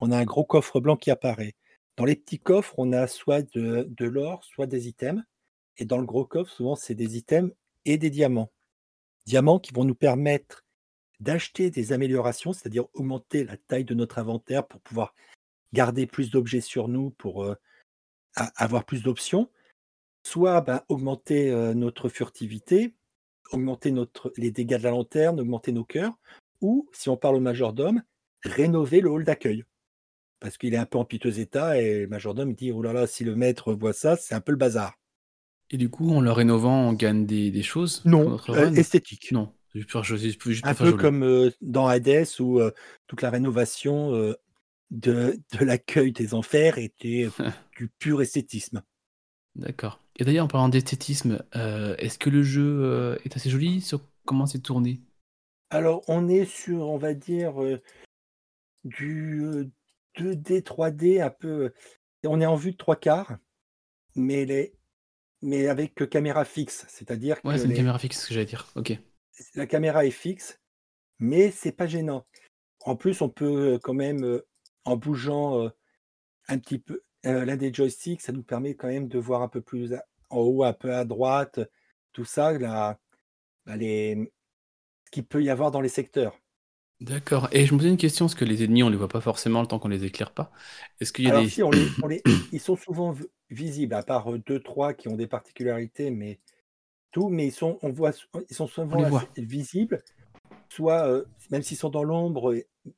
on 0.00 0.10
a 0.10 0.18
un 0.18 0.24
gros 0.24 0.44
coffre 0.44 0.80
blanc 0.80 0.96
qui 0.96 1.12
apparaît. 1.12 1.54
Dans 1.96 2.04
les 2.04 2.16
petits 2.16 2.40
coffres, 2.40 2.74
on 2.76 2.92
a 2.92 3.06
soit 3.06 3.42
de, 3.54 3.86
de 3.88 4.06
l'or, 4.06 4.42
soit 4.42 4.66
des 4.66 4.88
items, 4.88 5.22
et 5.76 5.84
dans 5.84 5.98
le 5.98 6.06
gros 6.06 6.24
coffre, 6.26 6.50
souvent, 6.50 6.74
c'est 6.74 6.96
des 6.96 7.16
items 7.16 7.52
et 7.84 7.96
des 7.96 8.10
diamants. 8.10 8.50
Diamants 9.24 9.60
qui 9.60 9.72
vont 9.72 9.84
nous 9.84 9.94
permettre 9.94 10.63
d'acheter 11.20 11.70
des 11.70 11.92
améliorations, 11.92 12.52
c'est-à-dire 12.52 12.84
augmenter 12.94 13.44
la 13.44 13.56
taille 13.56 13.84
de 13.84 13.94
notre 13.94 14.18
inventaire 14.18 14.66
pour 14.66 14.80
pouvoir 14.80 15.14
garder 15.72 16.06
plus 16.06 16.30
d'objets 16.30 16.60
sur 16.60 16.88
nous, 16.88 17.10
pour 17.10 17.44
euh, 17.44 17.54
avoir 18.56 18.84
plus 18.84 19.02
d'options, 19.02 19.50
soit 20.22 20.60
ben, 20.60 20.82
augmenter 20.88 21.50
euh, 21.50 21.74
notre 21.74 22.08
furtivité, 22.08 22.94
augmenter 23.52 23.90
notre, 23.90 24.32
les 24.36 24.50
dégâts 24.50 24.78
de 24.78 24.84
la 24.84 24.90
lanterne, 24.90 25.40
augmenter 25.40 25.72
nos 25.72 25.84
cœurs, 25.84 26.14
ou, 26.60 26.88
si 26.92 27.08
on 27.08 27.16
parle 27.16 27.36
au 27.36 27.40
majordome, 27.40 28.02
rénover 28.42 29.00
le 29.00 29.10
hall 29.10 29.24
d'accueil. 29.24 29.64
Parce 30.40 30.58
qu'il 30.58 30.74
est 30.74 30.78
un 30.78 30.86
peu 30.86 30.98
en 30.98 31.04
piteux 31.04 31.38
état 31.38 31.80
et 31.80 32.00
le 32.00 32.06
majordome 32.06 32.54
dit 32.54 32.72
Oh 32.72 32.82
là 32.82 32.92
là, 32.92 33.06
si 33.06 33.24
le 33.24 33.34
maître 33.34 33.72
voit 33.72 33.92
ça, 33.92 34.16
c'est 34.16 34.34
un 34.34 34.40
peu 34.40 34.52
le 34.52 34.58
bazar. 34.58 34.98
Et 35.70 35.76
du 35.76 35.88
coup, 35.88 36.10
en 36.10 36.20
le 36.20 36.30
rénovant, 36.30 36.88
on 36.88 36.92
gagne 36.92 37.24
des, 37.24 37.50
des 37.50 37.62
choses 37.62 38.02
Non, 38.04 38.38
euh, 38.50 38.72
esthétique. 38.72 39.32
Non, 39.32 39.52
Un 39.74 40.74
peu 40.74 40.84
joli. 40.86 40.96
comme 40.96 41.22
euh, 41.24 41.50
dans 41.60 41.86
Hades 41.86 42.26
où 42.40 42.60
euh, 42.60 42.70
toute 43.06 43.22
la 43.22 43.30
rénovation 43.30 44.14
euh, 44.14 44.34
de, 44.90 45.40
de 45.58 45.64
l'accueil 45.64 46.12
des 46.12 46.34
enfers 46.34 46.78
était 46.78 47.28
du 47.76 47.88
pur 47.88 48.22
esthétisme. 48.22 48.82
D'accord. 49.56 50.00
Et 50.16 50.24
d'ailleurs, 50.24 50.44
en 50.44 50.48
parlant 50.48 50.68
d'esthétisme, 50.68 51.42
est-ce 51.52 52.18
que 52.18 52.30
le 52.30 52.42
jeu 52.42 53.18
est 53.24 53.36
assez 53.36 53.50
joli? 53.50 53.80
Sur 53.80 54.00
comment 54.24 54.46
c'est 54.46 54.60
tourné? 54.60 55.00
Alors, 55.70 56.02
on 56.08 56.28
est 56.28 56.44
sur, 56.44 56.88
on 56.88 56.98
va 56.98 57.14
dire, 57.14 57.54
du 58.84 59.42
euh, 59.44 59.70
2D, 60.18 60.62
3D, 60.62 61.20
un 61.22 61.30
peu. 61.30 61.72
On 62.24 62.40
est 62.40 62.46
en 62.46 62.56
vue 62.56 62.72
de 62.72 62.76
trois 62.76 62.96
quarts, 62.96 63.36
mais, 64.14 64.44
les, 64.44 64.74
mais 65.42 65.68
avec 65.68 66.08
caméra 66.10 66.44
fixe. 66.44 66.84
C'est-à-dire 66.88 67.40
que 67.42 67.48
Ouais, 67.48 67.58
c'est 67.58 67.64
une 67.64 67.70
les- 67.70 67.76
caméra 67.76 67.98
fixe, 67.98 68.22
ce 68.22 68.28
que 68.28 68.34
j'allais 68.34 68.46
dire. 68.46 68.66
Ok. 68.76 68.98
La 69.54 69.66
caméra 69.66 70.04
est 70.04 70.10
fixe, 70.10 70.60
mais 71.18 71.50
c'est 71.50 71.72
pas 71.72 71.86
gênant. 71.86 72.26
En 72.84 72.96
plus, 72.96 73.20
on 73.22 73.28
peut 73.28 73.74
euh, 73.74 73.78
quand 73.78 73.94
même, 73.94 74.24
euh, 74.24 74.46
en 74.84 74.96
bougeant 74.96 75.62
euh, 75.62 75.70
un 76.48 76.58
petit 76.58 76.78
peu 76.78 77.02
l'un 77.22 77.56
des 77.56 77.72
joysticks, 77.72 78.20
ça 78.20 78.32
nous 78.32 78.42
permet 78.42 78.74
quand 78.74 78.88
même 78.88 79.08
de 79.08 79.18
voir 79.18 79.40
un 79.40 79.48
peu 79.48 79.62
plus 79.62 79.94
en 80.28 80.40
haut, 80.40 80.62
un 80.62 80.74
peu 80.74 80.94
à 80.94 81.06
droite, 81.06 81.58
tout 82.12 82.26
ça, 82.26 82.52
la, 82.58 82.98
bah, 83.64 83.76
les, 83.76 84.30
ce 85.06 85.10
qu'il 85.10 85.24
peut 85.24 85.42
y 85.42 85.48
avoir 85.48 85.70
dans 85.70 85.80
les 85.80 85.88
secteurs. 85.88 86.38
D'accord. 87.00 87.48
Et 87.50 87.64
je 87.64 87.72
me 87.72 87.78
posais 87.78 87.88
une 87.88 87.96
question, 87.96 88.26
parce 88.26 88.34
que 88.34 88.44
les 88.44 88.62
ennemis, 88.62 88.82
on 88.82 88.90
les 88.90 88.98
voit 88.98 89.08
pas 89.08 89.22
forcément 89.22 89.62
le 89.62 89.66
temps 89.66 89.78
qu'on 89.78 89.88
les 89.88 90.04
éclaire 90.04 90.32
pas. 90.32 90.52
Est-ce 91.00 91.14
qu'il 91.14 91.24
y 91.24 91.28
a 91.28 91.30
Alors 91.30 91.44
des... 91.44 91.48
si, 91.48 91.62
on 91.62 91.70
les, 91.70 91.86
on 92.02 92.08
les, 92.08 92.22
ils 92.52 92.60
sont 92.60 92.76
souvent 92.76 93.16
visibles, 93.48 93.94
à 93.94 94.02
part 94.02 94.30
deux, 94.40 94.60
trois 94.60 94.92
qui 94.92 95.08
ont 95.08 95.16
des 95.16 95.26
particularités, 95.26 96.10
mais 96.10 96.40
tout, 97.14 97.30
mais 97.30 97.46
ils 97.48 97.52
sont, 97.52 97.78
on 97.82 97.92
voit, 97.92 98.12
ils 98.50 98.56
sont 98.56 98.64
On 98.66 98.68
souvent 98.68 99.20
visibles. 99.38 100.02
soit, 100.70 101.06
euh, 101.08 101.24
même 101.50 101.62
s'ils 101.62 101.76
sont 101.76 101.90
dans 101.90 102.04
l'ombre, 102.04 102.54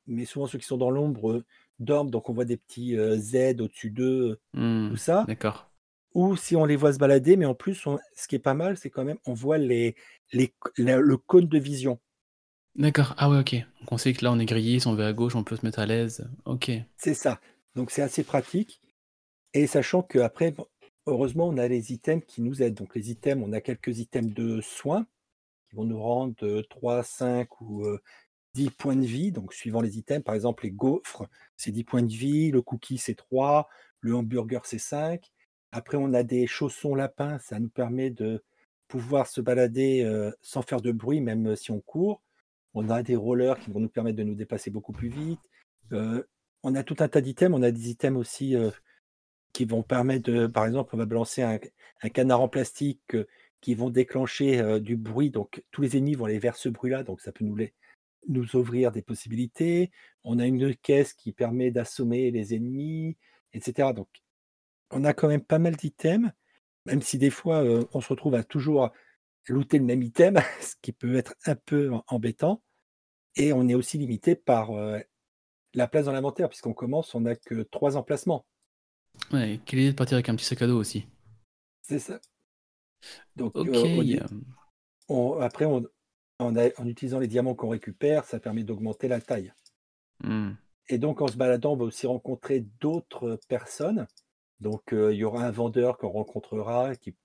mais 0.07 0.25
souvent 0.25 0.47
ceux 0.47 0.57
qui 0.59 0.65
sont 0.65 0.77
dans 0.77 0.91
l'ombre 0.91 1.31
euh, 1.33 1.45
dorment, 1.79 2.09
donc 2.11 2.29
on 2.29 2.33
voit 2.33 2.45
des 2.45 2.57
petits 2.57 2.97
euh, 2.97 3.17
Z 3.17 3.61
au-dessus 3.61 3.91
d'eux, 3.91 4.39
Hmm, 4.53 4.89
tout 4.91 4.97
ça. 4.97 5.25
D'accord. 5.27 5.69
Ou 6.15 6.35
si 6.35 6.55
on 6.55 6.65
les 6.65 6.75
voit 6.75 6.93
se 6.93 6.99
balader, 6.99 7.37
mais 7.37 7.45
en 7.45 7.55
plus, 7.55 7.85
on- 7.87 7.99
ce 8.15 8.27
qui 8.27 8.35
est 8.35 8.39
pas 8.39 8.55
mal, 8.55 8.77
c'est 8.77 8.89
quand 8.89 9.05
même, 9.05 9.19
on 9.25 9.33
voit 9.33 9.57
les, 9.59 9.95
les, 10.33 10.53
la- 10.77 10.97
le 10.99 11.17
cône 11.17 11.47
de 11.47 11.59
vision. 11.59 11.99
D'accord. 12.75 13.13
Ah 13.17 13.29
ouais, 13.29 13.39
ok. 13.39 13.55
Donc 13.81 13.91
on 13.91 13.97
sait 13.97 14.13
que 14.13 14.23
là, 14.23 14.31
on 14.31 14.39
est 14.39 14.45
grillé. 14.45 14.79
Si 14.79 14.87
on 14.87 14.95
va 14.95 15.07
à 15.07 15.13
gauche, 15.13 15.35
on 15.35 15.43
peut 15.43 15.55
se 15.57 15.65
mettre 15.65 15.79
à 15.79 15.85
l'aise. 15.85 16.29
Ok. 16.45 16.71
C'est 16.97 17.13
ça. 17.13 17.39
Donc 17.75 17.91
c'est 17.91 18.01
assez 18.01 18.23
pratique. 18.23 18.81
Et 19.53 19.67
sachant 19.67 20.01
qu'après, 20.03 20.53
heureusement, 21.07 21.47
on 21.47 21.57
a 21.57 21.67
les 21.67 21.93
items 21.93 22.23
qui 22.25 22.41
nous 22.41 22.61
aident. 22.61 22.75
Donc 22.75 22.95
les 22.95 23.11
items, 23.11 23.43
on 23.45 23.53
a 23.53 23.61
quelques 23.61 23.99
items 23.99 24.33
de 24.33 24.61
soins 24.61 25.07
qui 25.69 25.75
vont 25.75 25.85
nous 25.85 26.01
rendre 26.01 26.35
euh, 26.43 26.63
3, 26.69 27.03
5 27.03 27.61
ou 27.61 27.85
euh, 27.85 27.99
10 28.53 28.71
points 28.71 28.95
de 28.95 29.05
vie. 29.05 29.31
Donc 29.31 29.53
suivant 29.53 29.81
les 29.81 29.97
items, 29.97 30.23
par 30.23 30.35
exemple 30.35 30.63
les 30.63 30.71
gaufres, 30.71 31.25
c'est 31.55 31.71
10 31.71 31.83
points 31.83 32.03
de 32.03 32.13
vie, 32.13 32.51
le 32.51 32.61
cookie 32.61 32.97
c'est 32.97 33.15
3, 33.15 33.67
le 34.01 34.15
hamburger 34.15 34.65
c'est 34.65 34.79
5. 34.79 35.31
Après, 35.71 35.97
on 35.97 36.13
a 36.13 36.23
des 36.23 36.47
chaussons 36.47 36.95
lapins, 36.95 37.39
ça 37.39 37.59
nous 37.59 37.69
permet 37.69 38.09
de 38.09 38.43
pouvoir 38.87 39.27
se 39.27 39.41
balader 39.41 40.03
euh, 40.03 40.31
sans 40.41 40.61
faire 40.61 40.81
de 40.81 40.91
bruit, 40.91 41.21
même 41.21 41.55
si 41.55 41.71
on 41.71 41.81
court. 41.81 42.21
On 42.73 42.89
a 42.89 43.03
des 43.03 43.15
rollers 43.15 43.59
qui 43.59 43.71
vont 43.71 43.79
nous 43.79 43.89
permettre 43.89 44.17
de 44.17 44.23
nous 44.23 44.35
déplacer 44.35 44.69
beaucoup 44.69 44.93
plus 44.93 45.09
vite. 45.09 45.39
Euh, 45.91 46.23
on 46.63 46.75
a 46.75 46.83
tout 46.83 46.97
un 46.99 47.07
tas 47.07 47.21
d'items. 47.21 47.55
On 47.55 47.63
a 47.63 47.71
des 47.71 47.89
items 47.89 48.17
aussi 48.17 48.55
euh, 48.55 48.71
qui 49.57 49.65
vont 49.65 49.81
permettre 49.81 50.31
de, 50.31 50.45
par 50.45 50.67
exemple, 50.67 50.91
on 50.93 50.99
va 50.99 51.07
balancer 51.07 51.41
un, 51.41 52.09
canard 52.09 52.41
en 52.41 52.47
plastique 52.47 53.15
euh, 53.15 53.27
qui 53.59 53.73
vont 53.73 53.89
déclencher 53.89 54.59
euh, 54.59 54.79
du 54.79 54.95
bruit. 54.95 55.31
Donc, 55.31 55.63
tous 55.71 55.81
les 55.81 55.97
ennemis 55.97 56.13
vont 56.13 56.25
aller 56.25 56.37
vers 56.37 56.55
ce 56.55 56.69
bruit-là. 56.69 57.01
Donc, 57.01 57.21
ça 57.21 57.31
peut 57.31 57.43
nous, 57.43 57.55
les- 57.55 57.73
nous 58.27 58.55
ouvrir 58.55 58.91
des 58.91 59.01
possibilités. 59.01 59.89
On 60.23 60.37
a 60.37 60.45
une 60.45 60.75
caisse 60.75 61.13
qui 61.13 61.31
permet 61.31 61.71
d'assommer 61.71 62.29
les 62.29 62.53
ennemis, 62.53 63.17
etc. 63.53 63.93
Donc, 63.95 64.07
on 64.91 65.03
a 65.03 65.15
quand 65.15 65.27
même 65.27 65.41
pas 65.41 65.57
mal 65.57 65.75
d'items, 65.75 66.29
même 66.85 67.01
si 67.01 67.17
des 67.17 67.31
fois, 67.31 67.63
euh, 67.63 67.83
on 67.93 67.99
se 67.99 68.09
retrouve 68.09 68.35
à 68.35 68.43
toujours 68.43 68.91
looter 69.47 69.79
le 69.79 69.85
même 69.85 70.03
item, 70.03 70.37
ce 70.61 70.75
qui 70.83 70.91
peut 70.91 71.15
être 71.15 71.33
un 71.47 71.55
peu 71.55 71.89
embêtant. 72.09 72.61
Et 73.35 73.53
on 73.53 73.67
est 73.67 73.73
aussi 73.73 73.97
limité 73.97 74.35
par 74.35 74.69
la 75.73 75.87
place 75.87 76.05
dans 76.05 76.11
l'inventaire, 76.11 76.47
puisqu'on 76.47 76.73
commence, 76.73 77.15
on 77.15 77.21
n'a 77.21 77.35
que 77.35 77.63
trois 77.63 77.97
emplacements. 77.97 78.45
Ouais. 79.31 79.59
Quelle 79.65 79.79
idée 79.79 79.91
de 79.91 79.95
partir 79.95 80.15
avec 80.15 80.29
un 80.29 80.35
petit 80.35 80.45
sac 80.45 80.61
à 80.61 80.67
dos 80.67 80.77
aussi. 80.79 81.05
C'est 81.81 81.99
ça. 81.99 82.19
Donc, 83.35 83.55
euh, 83.55 83.61
euh, 83.65 84.27
on- 85.09 85.39
après, 85.39 85.65
on, 85.65 85.85
on 86.39 86.55
a- 86.55 86.69
en 86.81 86.87
utilisant 86.87 87.19
les 87.19 87.27
diamants 87.27 87.55
qu'on 87.55 87.69
récupère, 87.69 88.25
ça 88.25 88.39
permet 88.39 88.63
d'augmenter 88.63 89.07
la 89.07 89.21
taille. 89.21 89.53
hmm. 90.23 90.51
Et 90.89 90.97
donc, 90.97 91.21
en 91.21 91.27
se 91.27 91.35
baladant, 91.37 91.73
on 91.73 91.77
va 91.77 91.83
aussi 91.85 92.07
rencontrer 92.07 92.61
d'autres 92.79 93.39
personnes. 93.47 94.07
Donc, 94.59 94.93
euh, 94.93 95.13
il 95.13 95.17
y 95.19 95.23
aura 95.23 95.43
un 95.43 95.51
vendeur 95.51 95.97
qu'on 95.97 96.09
rencontrera, 96.09 96.95
qui 96.95 97.15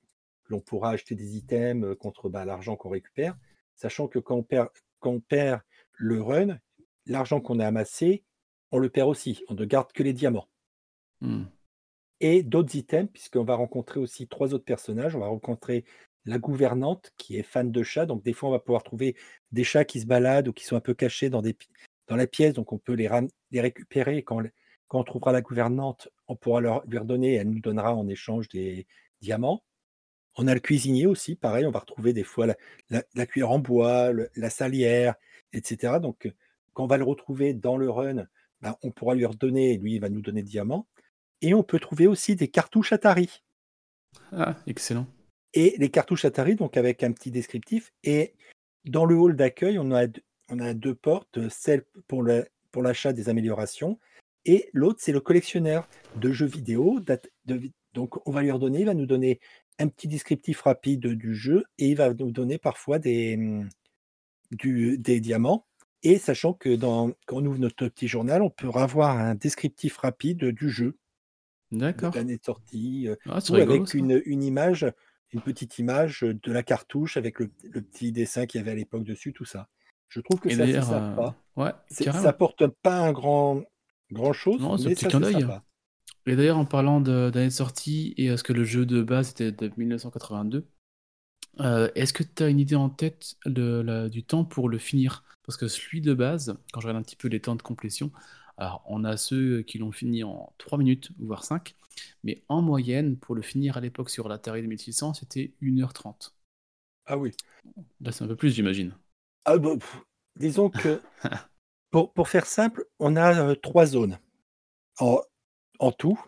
l'on 0.49 0.61
pourra 0.61 0.91
acheter 0.91 1.15
des 1.15 1.37
items 1.37 1.97
contre 1.97 2.29
bah, 2.29 2.45
l'argent 2.45 2.77
qu'on 2.77 2.91
récupère. 2.91 3.37
Sachant 3.77 4.09
que 4.09 4.19
quand 4.19 4.37
on 4.37 4.43
perd, 4.43 4.69
quand 4.99 5.13
on 5.13 5.21
perd 5.21 5.61
le 5.95 6.21
run, 6.21 6.59
l'argent 7.07 7.41
qu'on 7.41 7.59
a 7.61 7.67
amassé, 7.67 8.25
on 8.71 8.79
le 8.79 8.91
perd 8.91 9.09
aussi. 9.09 9.43
On 9.49 9.55
ne 9.55 9.65
garde 9.65 9.93
que 9.93 10.03
les 10.03 10.13
diamants. 10.13 10.49
Hmm. 11.21 11.45
Et 12.25 12.45
d'autres 12.45 12.77
items, 12.77 13.11
puisqu'on 13.13 13.43
va 13.43 13.57
rencontrer 13.57 13.99
aussi 13.99 14.29
trois 14.29 14.55
autres 14.55 14.65
personnages. 14.65 15.17
On 15.17 15.19
va 15.19 15.27
rencontrer 15.27 15.85
la 16.25 16.39
gouvernante 16.39 17.13
qui 17.17 17.37
est 17.37 17.43
fan 17.43 17.73
de 17.73 17.83
chats. 17.83 18.07
Donc, 18.07 18.23
des 18.23 18.33
fois, 18.33 18.49
on 18.49 18.53
va 18.53 18.61
pouvoir 18.61 18.85
trouver 18.85 19.17
des 19.51 19.65
chats 19.65 19.85
qui 19.85 20.01
se 20.01 20.07
baladent 20.07 20.47
ou 20.47 20.53
qui 20.53 20.65
sont 20.65 20.77
un 20.77 20.81
peu 20.81 20.95
cachés 20.95 21.31
dans, 21.31 21.43
la 22.09 22.27
pièce. 22.29 22.55
Donc, 22.55 22.73
on 22.73 22.79
peut 22.79 22.93
les, 22.93 23.09
récupérer. 23.61 24.23
Quand, 24.23 24.41
on- 24.41 24.49
quand 24.87 25.01
on 25.01 25.05
trouvera 25.05 25.33
la 25.33 25.43
gouvernante, 25.43 26.11
on 26.29 26.37
pourra 26.37 26.61
leur, 26.61 26.87
lui 26.87 26.99
redonner 26.99 27.33
et 27.33 27.37
elle 27.39 27.51
nous 27.51 27.61
donnera 27.61 27.93
en 27.97 28.07
échange 28.07 28.49
des 28.49 28.87
diamants. 29.21 29.65
On 30.37 30.47
a 30.47 30.55
le 30.55 30.61
cuisinier 30.61 31.07
aussi, 31.07 31.35
pareil, 31.35 31.67
on 31.67 31.73
va 31.73 31.81
retrouver 31.81 32.13
des 32.13 32.23
fois 32.23 32.47
la, 32.89 33.27
cuillère 33.27 33.51
en 33.51 33.59
bois, 33.59 34.13
la 34.37 34.51
salière, 34.51 35.17
etc. 35.53 35.99
Donc, 36.01 36.33
quand 36.73 36.85
on 36.85 36.87
va 36.87 36.99
le 36.99 37.05
retrouver 37.05 37.53
dans 37.53 37.77
le 37.77 37.91
run, 37.91 38.27
ben, 38.61 38.77
on 38.83 38.93
pourra 38.93 39.17
lui 39.17 39.27
redonner 39.27 39.73
et 39.73 39.79
lui, 39.79 39.95
il 39.95 40.01
va 40.01 40.09
nous 40.09 40.23
donner 40.23 40.43
des 40.43 40.51
diamants. 40.51 40.87
Et 41.43 41.55
on 41.55 41.63
peut 41.63 41.79
trouver 41.79 42.07
aussi 42.07 42.35
des 42.35 42.49
cartouches 42.49 42.93
Atari. 42.93 43.43
Ah, 44.33 44.57
excellent. 44.67 45.07
Et 45.53 45.75
les 45.79 45.91
cartouches 45.91 46.25
Atari, 46.25 46.55
donc 46.55 46.77
avec 46.77 47.03
un 47.03 47.13
petit 47.13 47.31
descriptif. 47.31 47.93
Et 48.05 48.35
dans 48.85 49.05
le 49.05 49.17
hall 49.17 49.37
d'accueil, 49.37 49.79
on 49.79 49.91
a, 49.91 50.07
deux- 50.07 50.23
on 50.49 50.59
a 50.59 50.73
deux 50.73 50.95
portes, 50.95 51.49
celle 51.51 51.85
pour 52.09 52.23
l'achat 52.83 53.13
des 53.13 53.29
améliorations, 53.29 53.99
et 54.45 54.71
l'autre, 54.73 55.01
c'est 55.03 55.13
le 55.13 55.21
collectionneur 55.21 55.89
de 56.17 56.33
jeux 56.33 56.47
vidéo. 56.47 57.01
de 57.01 57.21
donc, 57.95 58.27
on 58.27 58.33
va 58.33 58.43
lui 58.43 58.51
redonner, 58.51 58.81
il 58.81 58.87
va 58.87 58.95
nous 58.95 59.07
donner 59.07 59.39
un 59.79 59.89
petit 59.89 60.09
descriptif 60.09 60.63
rapide 60.63 61.07
du 61.07 61.35
jeu, 61.35 61.65
et 61.79 61.91
il 61.91 61.97
va 61.97 62.13
nous 62.15 62.31
donner 62.31 62.59
parfois 62.59 62.99
des, 62.99 63.39
du- 64.51 64.99
des 64.99 65.21
diamants. 65.21 65.67
Et 66.03 66.19
sachant 66.19 66.55
que 66.55 66.75
dans, 66.75 67.13
quand 67.27 67.37
on 67.37 67.47
ouvre 67.47 67.59
notre 67.59 67.89
petit 67.89 68.09
journal, 68.09 68.43
on 68.43 68.51
peut 68.51 68.71
avoir 68.75 69.19
un 69.19 69.35
descriptif 69.35 69.99
rapide 69.99 70.47
du 70.47 70.71
jeu, 70.71 70.97
D'accord. 71.73 72.15
l'année 72.15 72.37
de 72.39 72.45
sortie, 72.45 73.09
euh, 73.09 73.17
Ah, 73.29 73.41
c'est 73.41 73.51
ou 73.51 73.55
rigolo 73.55 73.75
avec 73.83 73.95
une, 73.95 74.23
une 74.27 74.43
image, 74.43 74.87
une 75.33 75.41
petite 75.41 75.79
image 75.79 76.21
de 76.23 76.53
la 76.53 76.63
cartouche 76.63 77.17
avec 77.17 77.41
le, 77.41 77.51
le 77.65 77.83
petit 77.83 78.13
dessin 78.13 78.47
qu'il 78.47 78.61
y 78.61 78.63
avait 78.63 78.73
à 78.73 78.75
l'époque 78.75 79.05
dessus, 79.05 79.33
tout 79.33 79.45
ça. 79.45 79.69
Je 80.09 80.21
trouve 80.21 80.41
que 80.41 80.51
c'est 80.51 80.63
assez 80.63 80.77
euh, 80.77 80.83
sympa. 80.83 81.37
ouais, 81.57 81.73
C'est- 81.89 82.05
carrément. 82.05 82.23
ça 82.25 82.31
apporte 82.31 82.67
pas 82.83 82.99
un 82.99 83.13
grand, 83.13 83.63
grand 84.11 84.33
chose, 84.33 84.61
Non, 84.61 84.77
c'est 84.77 84.87
un 84.87 84.89
mais 84.91 84.95
petit 84.95 85.05
ça 85.05 85.11
c'est 85.11 85.33
sympa. 85.33 85.65
Et 86.27 86.37
d'ailleurs, 86.37 86.59
en 86.59 86.65
parlant 86.65 87.01
de- 87.01 87.31
d'année 87.31 87.47
de 87.49 87.53
sortie, 87.53 88.15
et 88.17 88.27
est-ce 88.27 88.45
que 88.45 88.53
le 88.53 88.65
jeu 88.65 88.87
de 88.87 89.03
base 89.03 89.31
était 89.31 89.53
de 89.53 89.73
1982, 89.77 90.67
euh, 91.61 91.91
est-ce 91.95 92.13
que 92.13 92.23
tu 92.23 92.43
as 92.43 92.49
une 92.49 92.61
idée 92.61 92.77
en 92.77 92.91
tête 92.91 93.35
de 93.47 93.81
la- 93.85 94.09
du 94.09 94.25
temps 94.25 94.45
pour 94.45 94.69
le 94.69 94.79
finir? 94.79 95.25
Parce 95.45 95.57
que 95.59 95.69
celui 95.69 96.01
de 96.01 96.15
base, 96.15 96.57
quand 96.73 96.81
je 96.81 96.87
regarde 96.87 97.01
un 97.03 97.05
petit 97.05 97.17
peu 97.17 97.29
les 97.29 97.41
temps 97.41 97.57
de 97.57 97.63
complétion, 97.63 98.13
alors 98.57 98.83
on 98.87 99.05
a 99.05 99.17
ceux 99.17 99.63
qui 99.63 99.79
l'ont 99.79 99.93
fini 99.93 100.25
en 100.25 100.53
3 100.59 100.79
minutes, 100.79 101.11
voire 101.19 101.45
5, 101.45 101.75
mais 102.25 102.45
en 102.49 102.63
moyenne, 102.63 103.17
pour 103.19 103.35
le 103.35 103.43
finir 103.43 103.77
à 103.77 103.81
l'époque 103.81 104.11
sur 104.11 104.29
l'Atari 104.29 104.63
2600, 104.63 105.15
c'était 105.15 105.53
1h30. 105.61 106.35
Ah 107.07 107.17
oui. 107.17 107.33
Là, 108.01 108.13
c'est 108.13 108.25
un 108.25 108.29
peu 108.29 108.37
plus, 108.37 108.55
j'imagine. 108.55 108.95
Ah 109.45 109.59
pff, 109.59 109.97
disons 110.37 110.71
que 110.71 111.01
pour, 111.91 112.13
pour 112.13 112.29
faire 112.29 112.47
simple, 112.47 112.87
on 112.99 113.17
a 113.17 113.41
euh, 113.51 113.55
trois 113.55 113.87
zones 113.87 114.19
en, 115.01 115.21
en 115.81 115.93
tout. 115.93 116.21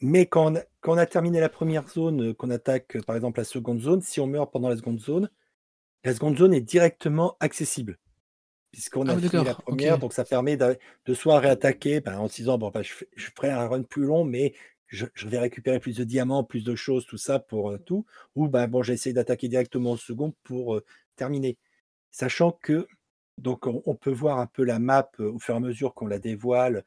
Mais 0.00 0.26
quand 0.26 0.52
on, 0.52 0.56
a, 0.56 0.62
quand 0.80 0.94
on 0.94 0.98
a 0.98 1.06
terminé 1.06 1.40
la 1.40 1.48
première 1.48 1.88
zone, 1.88 2.30
euh, 2.30 2.34
qu'on 2.34 2.50
attaque 2.50 2.96
euh, 2.96 3.02
par 3.02 3.16
exemple 3.16 3.40
la 3.40 3.44
seconde 3.44 3.80
zone, 3.80 4.02
si 4.02 4.20
on 4.20 4.26
meurt 4.26 4.52
pendant 4.52 4.68
la 4.68 4.76
seconde 4.76 5.00
zone, 5.00 5.30
la 6.04 6.14
seconde 6.14 6.38
zone 6.38 6.54
est 6.54 6.60
directement 6.60 7.36
accessible. 7.40 7.98
Puisqu'on 8.72 9.06
Ah 9.08 9.12
a 9.12 9.16
oui, 9.16 9.28
fini 9.28 9.44
la 9.44 9.54
première, 9.54 9.98
donc 9.98 10.12
ça 10.12 10.24
permet 10.24 10.56
de, 10.56 10.78
de 11.04 11.14
soit 11.14 11.40
réattaquer 11.40 12.00
ben, 12.00 12.18
en 12.18 12.28
se 12.28 12.36
disant 12.36 12.56
bon, 12.56 12.70
ben, 12.70 12.82
je, 12.82 12.94
ferai 13.34 13.50
un 13.50 13.66
run 13.66 13.82
plus 13.82 14.04
long, 14.04 14.24
mais 14.24 14.54
je, 14.86 15.06
je 15.14 15.28
vais 15.28 15.38
récupérer 15.38 15.80
plus 15.80 15.96
de 15.96 16.04
diamants, 16.04 16.44
plus 16.44 16.64
de 16.64 16.74
choses, 16.76 17.04
tout 17.06 17.16
ça 17.16 17.40
pour 17.40 17.70
euh, 17.70 17.78
tout. 17.78 18.06
Ou 18.36 18.48
ben, 18.48 18.68
bon, 18.68 18.82
j'essaie 18.82 19.12
d'attaquer 19.12 19.48
directement 19.48 19.92
au 19.92 19.96
second 19.96 20.34
pour 20.44 20.76
euh, 20.76 20.84
terminer. 21.16 21.58
Sachant 22.12 22.52
que 22.52 22.86
donc 23.38 23.66
on, 23.66 23.82
on 23.86 23.94
peut 23.96 24.12
voir 24.12 24.38
un 24.38 24.46
peu 24.46 24.64
la 24.64 24.78
map 24.78 25.10
euh, 25.20 25.32
au 25.32 25.38
fur 25.38 25.54
et 25.54 25.56
à 25.56 25.60
mesure 25.60 25.94
qu'on 25.94 26.06
la 26.06 26.18
dévoile. 26.18 26.84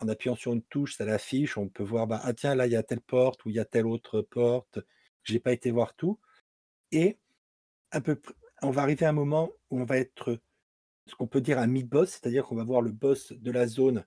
En 0.00 0.08
appuyant 0.08 0.36
sur 0.36 0.52
une 0.52 0.62
touche, 0.62 0.96
ça 0.96 1.04
l'affiche. 1.04 1.58
On 1.58 1.68
peut 1.68 1.82
voir, 1.82 2.06
bah, 2.06 2.20
ah 2.22 2.32
tiens, 2.32 2.54
là, 2.54 2.66
il 2.66 2.72
y 2.72 2.76
a 2.76 2.82
telle 2.82 3.00
porte 3.00 3.44
ou 3.44 3.50
il 3.50 3.56
y 3.56 3.60
a 3.60 3.64
telle 3.64 3.86
autre 3.86 4.22
porte. 4.22 4.78
J'ai 5.24 5.40
pas 5.40 5.52
été 5.52 5.70
voir 5.72 5.94
tout. 5.94 6.18
Et 6.92 7.18
un 7.92 8.00
peu, 8.00 8.20
on 8.62 8.70
va 8.70 8.82
arriver 8.82 9.06
à 9.06 9.10
un 9.10 9.12
moment 9.12 9.50
où 9.70 9.80
on 9.80 9.84
va 9.84 9.98
être 9.98 10.38
ce 11.08 11.14
qu'on 11.14 11.26
peut 11.26 11.40
dire 11.40 11.58
un 11.58 11.66
mid-boss, 11.66 12.10
c'est-à-dire 12.10 12.44
qu'on 12.44 12.56
va 12.56 12.64
voir 12.64 12.82
le 12.82 12.92
boss 12.92 13.32
de 13.32 13.50
la 13.50 13.66
zone 13.66 14.04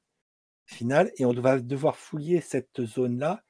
finale 0.66 1.12
et 1.18 1.26
on 1.26 1.34
va 1.34 1.60
devoir 1.60 1.96
fouiller 1.96 2.42
cette 2.42 2.84
zone-là 2.84 3.44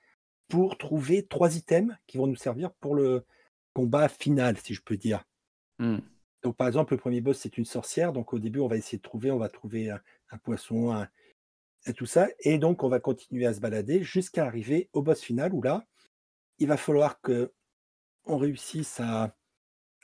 pour 0.47 0.77
trouver 0.77 1.25
trois 1.25 1.55
items 1.55 1.95
qui 2.07 2.17
vont 2.17 2.27
nous 2.27 2.35
servir 2.35 2.73
pour 2.73 2.95
le 2.95 3.25
combat 3.73 4.09
final, 4.09 4.57
si 4.57 4.73
je 4.73 4.81
peux 4.81 4.97
dire. 4.97 5.23
Hmm. 5.79 5.99
Donc, 6.43 6.57
par 6.57 6.67
exemple, 6.67 6.93
le 6.93 6.99
premier 6.99 7.21
boss, 7.21 7.37
c'est 7.37 7.57
une 7.57 7.65
sorcière. 7.65 8.13
Donc, 8.13 8.33
au 8.33 8.39
début, 8.39 8.59
on 8.59 8.67
va 8.67 8.77
essayer 8.77 8.97
de 8.97 9.03
trouver, 9.03 9.31
on 9.31 9.37
va 9.37 9.49
trouver 9.49 9.91
un, 9.91 10.01
un 10.31 10.37
poisson, 10.37 10.91
un- 10.91 11.07
et 11.85 11.93
tout 11.93 12.05
ça. 12.05 12.27
Et 12.39 12.57
donc, 12.57 12.83
on 12.83 12.89
va 12.89 12.99
continuer 12.99 13.45
à 13.45 13.53
se 13.53 13.59
balader 13.59 14.03
jusqu'à 14.03 14.45
arriver 14.45 14.89
au 14.93 15.01
boss 15.01 15.21
final 15.21 15.53
où 15.53 15.61
là, 15.61 15.85
il 16.57 16.67
va 16.67 16.77
falloir 16.77 17.21
que 17.21 17.53
on 18.25 18.37
réussisse 18.37 18.99
à, 18.99 19.35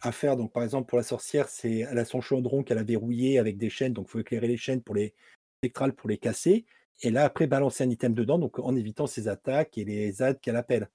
à 0.01 0.11
faire. 0.11 0.37
Donc, 0.37 0.51
par 0.53 0.63
exemple, 0.63 0.87
pour 0.87 0.97
la 0.97 1.03
sorcière, 1.03 1.49
c'est 1.49 1.79
elle 1.79 1.97
a 1.97 2.05
son 2.05 2.21
chaudron 2.21 2.63
qu'elle 2.63 2.77
a 2.77 2.83
verrouillé 2.83 3.39
avec 3.39 3.57
des 3.57 3.69
chaînes. 3.69 3.93
Donc, 3.93 4.07
il 4.07 4.11
faut 4.11 4.19
éclairer 4.19 4.47
les 4.47 4.57
chaînes 4.57 4.81
pour 4.81 4.95
les 4.95 5.13
spectrales 5.59 5.93
pour 5.93 6.09
les 6.09 6.17
casser. 6.17 6.65
Et 7.01 7.11
là, 7.11 7.25
après, 7.25 7.47
balancer 7.47 7.83
un 7.83 7.89
item 7.89 8.13
dedans, 8.13 8.39
donc 8.39 8.59
en 8.59 8.75
évitant 8.75 9.07
ses 9.07 9.27
attaques 9.27 9.77
et 9.77 9.85
les 9.85 10.11
ZAD 10.11 10.39
qu'elle 10.39 10.55
appelle. 10.55 10.89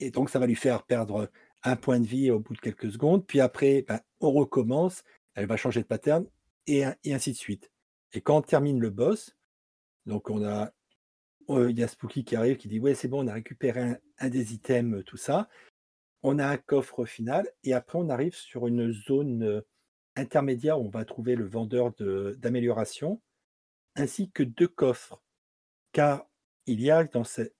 Et 0.00 0.10
donc, 0.10 0.30
ça 0.30 0.38
va 0.38 0.46
lui 0.46 0.54
faire 0.56 0.82
perdre 0.84 1.30
un 1.62 1.76
point 1.76 2.00
de 2.00 2.06
vie 2.06 2.30
au 2.30 2.40
bout 2.40 2.54
de 2.54 2.60
quelques 2.60 2.90
secondes. 2.90 3.26
Puis 3.26 3.40
après, 3.40 3.84
ben, 3.86 4.00
on 4.20 4.32
recommence. 4.32 5.04
Elle 5.34 5.46
va 5.46 5.56
changer 5.56 5.80
de 5.80 5.86
pattern. 5.86 6.26
et, 6.66 6.84
et 7.04 7.14
ainsi 7.14 7.32
de 7.32 7.36
suite. 7.36 7.70
Et 8.12 8.20
quand 8.20 8.36
on 8.36 8.42
termine 8.42 8.78
le 8.78 8.90
boss, 8.90 9.36
donc 10.06 10.30
on 10.30 10.44
a, 10.44 10.72
euh, 11.50 11.70
il 11.70 11.78
y 11.78 11.82
a 11.82 11.88
Spooky 11.88 12.24
qui 12.24 12.36
arrive 12.36 12.56
qui 12.56 12.68
dit 12.68 12.78
ouais 12.78 12.94
c'est 12.94 13.08
bon, 13.08 13.24
on 13.24 13.28
a 13.28 13.34
récupéré 13.34 13.96
un, 14.18 14.28
des 14.28 14.54
items, 14.54 15.04
tout 15.04 15.16
ça. 15.16 15.48
On 16.22 16.38
a 16.38 16.46
un 16.46 16.56
coffre 16.56 17.04
final 17.04 17.48
et 17.64 17.72
après 17.74 17.98
on 17.98 18.08
arrive 18.08 18.34
sur 18.34 18.66
une 18.66 18.92
zone 18.92 19.42
euh, 19.42 19.60
intermédiaire 20.16 20.80
où 20.80 20.86
on 20.86 20.90
va 20.90 21.04
trouver 21.04 21.34
le 21.34 21.46
vendeur 21.46 21.92
de- 21.94 22.36
d'amélioration 22.38 23.20
ainsi 23.96 24.30
que 24.30 24.42
deux 24.42 24.68
coffres. 24.68 25.22
Car 25.92 26.26
il 26.66 26.80
y 26.80 26.90
a 26.90 27.04
dans 27.04 27.24
ce- 27.24 27.52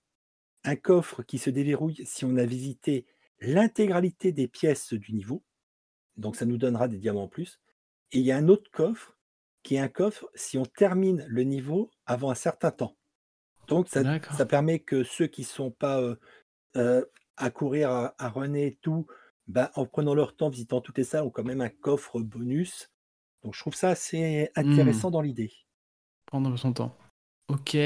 un 0.63 0.75
coffre 0.75 1.23
qui 1.23 1.37
se 1.39 1.49
déverrouille 1.49 2.05
si 2.05 2.25
on 2.25 2.37
a 2.37 2.45
visité 2.45 3.05
l'intégralité 3.39 4.31
des 4.31 4.47
pièces 4.47 4.93
du 4.93 5.13
niveau. 5.13 5.43
Donc 6.15 6.35
ça 6.35 6.45
nous 6.45 6.57
donnera 6.57 6.87
des 6.87 6.97
diamants 6.97 7.23
en 7.23 7.27
plus. 7.27 7.59
Et 8.11 8.19
il 8.19 8.25
y 8.25 8.31
a 8.31 8.37
un 8.37 8.47
autre 8.47 8.71
coffre 8.71 9.17
qui 9.63 9.75
est 9.75 9.79
un 9.79 9.89
coffre 9.89 10.29
si 10.35 10.57
on 10.57 10.65
termine 10.65 11.25
le 11.27 11.43
niveau 11.43 11.89
avant 12.05 12.31
un 12.31 12.35
certain 12.35 12.71
temps. 12.71 12.95
Donc 13.67 13.89
ça 14.37 14.45
permet 14.45 14.79
que 14.79 15.03
ceux 15.03 15.27
qui 15.27 15.41
ne 15.41 15.47
sont 15.47 15.71
pas 15.71 16.01
euh, 16.01 16.15
euh, 16.77 17.05
à 17.37 17.49
courir, 17.49 17.89
à, 17.89 18.15
à 18.17 18.29
runner 18.29 18.67
et 18.67 18.75
tout, 18.81 19.07
bah, 19.47 19.71
en 19.75 19.85
prenant 19.85 20.15
leur 20.15 20.35
temps, 20.35 20.49
visitant 20.49 20.81
toutes 20.81 20.97
les 20.97 21.03
salles, 21.03 21.23
ont 21.23 21.29
quand 21.29 21.43
même 21.43 21.61
un 21.61 21.69
coffre 21.69 22.19
bonus. 22.19 22.89
Donc 23.43 23.53
je 23.53 23.59
trouve 23.59 23.75
ça 23.75 23.89
assez 23.89 24.49
intéressant 24.55 25.11
dans 25.11 25.21
l'idée. 25.21 25.51
Prendre 26.25 26.55
son 26.57 26.73
temps. 26.73 26.97
Ok, 27.49 27.77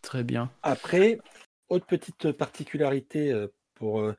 très 0.00 0.24
bien. 0.24 0.50
Après, 0.62 1.20
autre 1.68 1.86
petite 1.86 2.32
particularité 2.32 3.30
euh, 3.30 3.48
pour, 3.74 4.00
euh, 4.00 4.16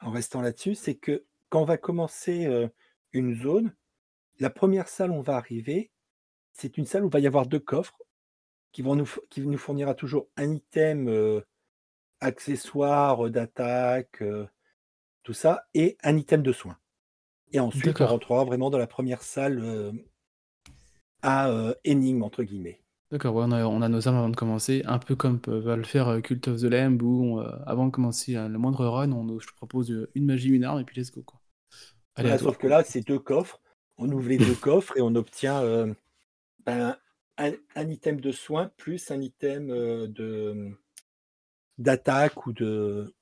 en 0.00 0.10
restant 0.10 0.42
là-dessus, 0.42 0.74
c'est 0.74 0.96
que 0.96 1.24
quand 1.48 1.62
on 1.62 1.66
va 1.66 1.78
commencer 1.78 2.46
euh, 2.46 2.68
une 3.12 3.34
zone, 3.34 3.74
la 4.38 4.50
première 4.50 4.88
salle 4.88 5.10
où 5.10 5.14
on 5.14 5.22
va 5.22 5.36
arriver, 5.36 5.90
c'est 6.52 6.76
une 6.76 6.84
salle 6.84 7.04
où 7.04 7.08
il 7.08 7.12
va 7.12 7.20
y 7.20 7.26
avoir 7.26 7.46
deux 7.46 7.60
coffres 7.60 7.98
qui 8.72 8.82
vont 8.82 8.96
nous, 8.96 9.08
qui 9.30 9.40
nous 9.40 9.58
fournira 9.58 9.94
toujours 9.94 10.28
un 10.36 10.52
item 10.52 11.42
accessoire 12.22 13.26
euh, 13.26 13.30
d'attaque, 13.30 14.22
tout 15.22 15.32
ça, 15.32 15.64
et 15.74 15.96
un 16.02 16.16
item 16.16 16.42
de 16.42 16.52
soin. 16.52 16.76
Et 17.52 17.60
ensuite, 17.60 18.00
on 18.00 18.06
rentrera 18.06 18.44
vraiment 18.44 18.70
dans 18.70 18.78
la 18.78 18.86
première 18.86 19.22
salle 19.22 19.92
à 21.22 21.50
énigme, 21.84 22.22
entre 22.22 22.42
guillemets. 22.42 22.80
D'accord, 23.12 23.34
ouais, 23.34 23.44
on 23.46 23.52
a, 23.52 23.66
on 23.66 23.82
a 23.82 23.90
nos 23.90 24.08
armes 24.08 24.16
avant 24.16 24.30
de 24.30 24.36
commencer, 24.36 24.82
un 24.86 24.98
peu 24.98 25.14
comme 25.14 25.38
va 25.46 25.76
le 25.76 25.82
faire 25.82 26.22
Cult 26.22 26.48
of 26.48 26.62
the 26.62 26.64
Lamb, 26.64 27.02
où 27.02 27.36
on, 27.36 27.40
avant 27.66 27.84
de 27.84 27.90
commencer 27.90 28.36
euh, 28.36 28.48
le 28.48 28.58
moindre 28.58 28.86
run, 28.86 29.12
on, 29.12 29.38
je 29.38 29.46
te 29.46 29.54
propose 29.54 30.08
une 30.14 30.24
magie, 30.24 30.48
une 30.48 30.64
arme, 30.64 30.80
et 30.80 30.84
puis 30.84 30.98
let's 30.98 31.10
go. 31.10 31.22
Quoi. 31.22 31.38
Allez, 32.14 32.30
Voilà, 32.30 32.42
sauf 32.42 32.56
que 32.56 32.66
là, 32.66 32.82
c'est 32.84 33.06
deux 33.06 33.18
coffres. 33.18 33.60
On 33.98 34.10
ouvre 34.10 34.30
les 34.30 34.38
deux 34.38 34.54
coffres 34.60 34.96
et 34.96 35.02
on 35.02 35.14
obtient 35.14 35.60
euh, 35.60 35.92
un, 36.66 36.96
un 37.36 37.88
item 37.88 38.20
de 38.20 38.32
soin 38.32 38.70
plus 38.76 39.10
un 39.10 39.20
item 39.20 39.70
euh, 39.70 40.06
de 40.06 40.74
d'attaque 41.82 42.46
ou 42.46 42.52
de 42.52 43.14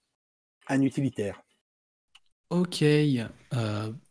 un 0.68 0.82
utilitaire. 0.82 1.42
Ok, 2.50 2.82
euh, 2.82 3.28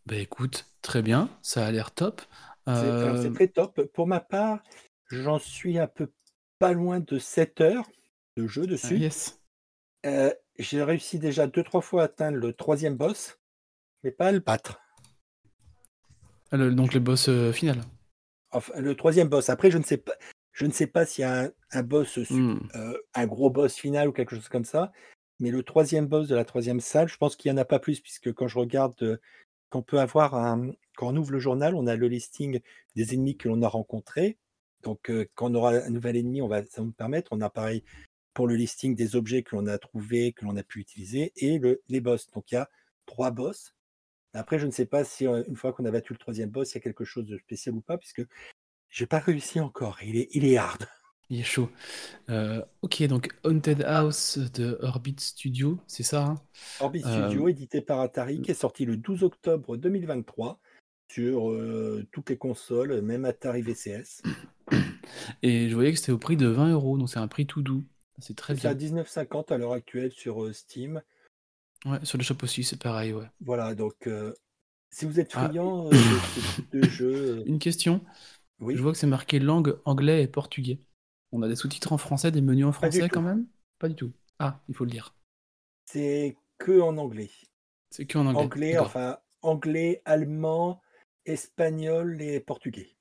bah 0.05 0.15
écoute, 0.15 0.65
très 0.81 1.01
bien, 1.01 1.29
ça 1.41 1.65
a 1.67 1.71
l'air 1.71 1.91
top. 1.93 2.21
C'est 2.71 3.03
alors, 3.03 3.17
c'est 3.17 3.29
Euh, 3.29 3.31
très 3.31 3.47
top. 3.47 3.79
Pour 3.93 4.07
ma 4.07 4.19
part, 4.19 4.59
j'en 5.11 5.37
suis 5.39 5.77
un 5.77 5.85
peu 5.87 6.11
pas 6.57 6.73
loin 6.73 6.99
de 6.99 7.19
7 7.19 7.61
heures 7.61 7.87
de 8.37 8.47
jeu 8.47 8.65
ah, 8.83 8.91
dessus. 8.91 8.95
yes. 8.95 9.39
Euh, 10.05 10.33
J'ai 10.57 10.83
réussi 10.83 11.19
déjà 11.19 11.47
deux, 11.47 11.63
trois 11.63 11.81
fois 11.81 12.01
à 12.01 12.05
atteindre 12.05 12.37
le 12.37 12.53
troisième 12.53 12.97
boss, 12.97 13.39
mais 14.03 14.11
pas 14.11 14.27
à 14.27 14.31
le 14.33 14.39
battre. 14.39 14.81
Ah, 16.51 16.57
le- 16.57 16.73
donc 16.73 16.93
le 16.93 16.99
boss 16.99 17.27
euh, 17.29 17.51
final. 17.51 17.81
Enfin, 18.51 18.79
le 18.79 18.95
troisième 18.95 19.27
boss. 19.29 19.49
Après, 19.49 19.71
je 19.71 19.77
ne 19.77 19.83
sais 19.83 19.97
pas, 19.97 20.13
je 20.59 20.65
ne 20.65 20.71
sais 20.71 20.87
pas 20.87 21.05
s'il 21.05 21.21
y 21.21 21.25
a 21.25 21.43
un, 21.45 21.51
un 21.71 21.83
boss, 21.83 22.17
Hmm. 22.29 22.57
euh, 22.75 22.97
un 23.15 23.27
gros 23.27 23.49
boss 23.49 23.75
final 23.75 24.09
ou 24.09 24.11
quelque 24.11 24.35
chose 24.35 24.49
comme 24.49 24.65
ça. 24.65 24.91
Mais 25.39 25.51
le 25.51 25.63
troisième 25.63 26.07
boss 26.07 26.27
de 26.27 26.35
la 26.35 26.43
troisième 26.43 26.81
salle, 26.81 27.07
je 27.07 27.17
pense 27.17 27.37
qu'il 27.37 27.51
n'y 27.51 27.57
en 27.57 27.61
a 27.61 27.65
pas 27.65 27.79
plus, 27.79 28.01
puisque 28.01 28.33
quand 28.33 28.47
je 28.49 28.59
regarde, 28.59 29.01
euh, 29.03 29.17
qu'on 29.69 29.81
peut 29.83 29.99
avoir 29.99 30.35
un, 30.35 30.71
quand 30.97 31.07
on 31.07 31.15
ouvre 31.15 31.31
le 31.31 31.39
journal, 31.39 31.75
on 31.75 31.87
a 31.87 31.95
le 31.95 32.07
listing 32.07 32.59
des 32.95 33.13
ennemis 33.13 33.37
que 33.37 33.47
l'on 33.47 33.61
a 33.61 33.67
rencontrés. 33.69 34.37
Donc, 34.83 35.09
euh, 35.09 35.29
quand 35.35 35.51
on 35.51 35.55
aura 35.55 35.71
un 35.75 35.89
nouvel 35.89 36.17
ennemi, 36.17 36.41
on 36.41 36.47
va, 36.49 36.63
ça 36.65 36.81
va 36.81 36.85
nous 36.85 36.91
permettre. 36.91 37.29
On 37.31 37.39
a 37.41 37.49
pareil 37.49 37.83
pour 38.33 38.47
le 38.47 38.55
listing 38.55 38.95
des 38.95 39.15
objets 39.15 39.43
que 39.43 39.55
l'on 39.55 39.67
a 39.67 39.77
trouvés, 39.77 40.33
que 40.33 40.43
l'on 40.43 40.57
a 40.57 40.63
pu 40.63 40.79
utiliser, 40.79 41.31
et 41.37 41.57
le, 41.59 41.81
les 41.87 42.01
boss. 42.01 42.29
Donc, 42.31 42.51
il 42.51 42.55
y 42.55 42.57
a 42.57 42.69
trois 43.05 43.31
boss. 43.31 43.75
Après, 44.33 44.59
je 44.59 44.65
ne 44.65 44.71
sais 44.71 44.85
pas 44.85 45.03
si 45.05 45.25
euh, 45.25 45.43
une 45.47 45.55
fois 45.55 45.71
qu'on 45.71 45.85
a 45.85 45.91
battu 45.91 46.13
le 46.13 46.19
troisième 46.19 46.49
boss, 46.49 46.71
il 46.71 46.75
y 46.75 46.77
a 46.79 46.81
quelque 46.81 47.05
chose 47.05 47.25
de 47.25 47.37
spécial 47.37 47.75
ou 47.75 47.81
pas, 47.81 47.97
puisque 47.97 48.23
j'ai 48.89 49.05
pas 49.05 49.19
réussi 49.19 49.59
encore. 49.59 49.97
Il 50.03 50.15
est, 50.17 50.29
il 50.33 50.45
est 50.45 50.57
hard. 50.57 50.87
Il 51.29 51.39
est 51.39 51.43
chaud. 51.43 51.69
Euh, 52.29 52.63
ok, 52.81 53.03
donc 53.03 53.29
Haunted 53.43 53.83
House 53.83 54.39
de 54.39 54.79
Orbit 54.81 55.15
Studio, 55.19 55.77
c'est 55.85 56.01
ça 56.03 56.25
hein? 56.25 56.35
Orbit 56.79 57.03
Euh, 57.05 57.27
Studio, 57.27 57.47
édité 57.47 57.81
par 57.81 57.99
Atari, 57.99 58.41
qui 58.41 58.49
est 58.51 58.55
sorti 58.55 58.85
le 58.85 58.97
12 58.97 59.23
octobre 59.23 59.77
2023 59.77 60.59
sur 61.11 61.51
euh, 61.51 62.07
toutes 62.11 62.29
les 62.31 62.37
consoles, 62.37 63.01
même 63.01 63.25
Atari 63.25 63.61
VCS. 63.61 64.23
Et 65.43 65.69
je 65.69 65.75
voyais 65.75 65.91
que 65.91 65.99
c'était 65.99 66.11
au 66.11 66.17
prix 66.17 66.37
de 66.37 66.47
20 66.47 66.71
euros, 66.71 66.97
donc 66.97 67.09
c'est 67.09 67.19
un 67.19 67.27
prix 67.27 67.45
tout 67.45 67.61
doux. 67.61 67.83
C'est 68.17 68.35
très 68.35 68.55
C'est 68.55 68.67
à 68.67 68.73
bien. 68.73 68.89
19,50 69.03 69.53
à 69.53 69.57
l'heure 69.57 69.73
actuelle 69.73 70.11
sur 70.11 70.53
Steam. 70.53 71.01
Ouais, 71.85 71.99
sur 72.03 72.17
le 72.17 72.23
shop 72.23 72.35
aussi, 72.43 72.63
c'est 72.63 72.81
pareil, 72.81 73.13
ouais. 73.13 73.25
Voilà, 73.39 73.73
donc 73.75 74.09
si 74.89 75.05
vous 75.05 75.19
êtes 75.19 75.31
Ah. 75.35 75.47
friand 75.47 75.87
euh, 75.87 75.89
de 75.91 75.95
ce 75.95 76.55
type 76.55 76.69
de 76.73 76.81
jeu, 76.89 77.43
Une 77.45 77.59
question, 77.59 78.01
oui, 78.59 78.75
je 78.75 78.81
vois 78.81 78.91
que 78.91 78.97
c'est 78.97 79.07
marqué 79.07 79.39
langue 79.39 79.79
anglais 79.85 80.23
et 80.23 80.27
portugais. 80.27 80.81
On 81.31 81.41
a 81.43 81.47
des 81.47 81.55
sous-titres 81.55 81.93
en 81.93 81.97
français, 81.97 82.31
des 82.31 82.41
menus 82.41 82.65
en 82.65 82.71
français 82.71 83.09
tout. 83.09 83.15
quand 83.15 83.21
même? 83.21 83.47
Pas 83.79 83.89
du 83.89 83.95
tout. 83.95 84.11
Ah, 84.39 84.61
il 84.69 84.75
faut 84.75 84.85
le 84.85 84.91
dire. 84.91 85.15
c'est 85.83 86.37
que 86.57 86.79
en 86.79 86.97
anglais. 86.97 87.31
C'est 87.91 88.05
que 88.07 88.17
en 88.17 88.25
anglais. 88.25 88.43
Anglais, 88.45 88.77
enfin 88.79 89.17
anglais, 89.41 90.01
allemand, 90.05 90.81
espagnol 91.25 92.21
et 92.21 92.39
portugais. 92.39 92.95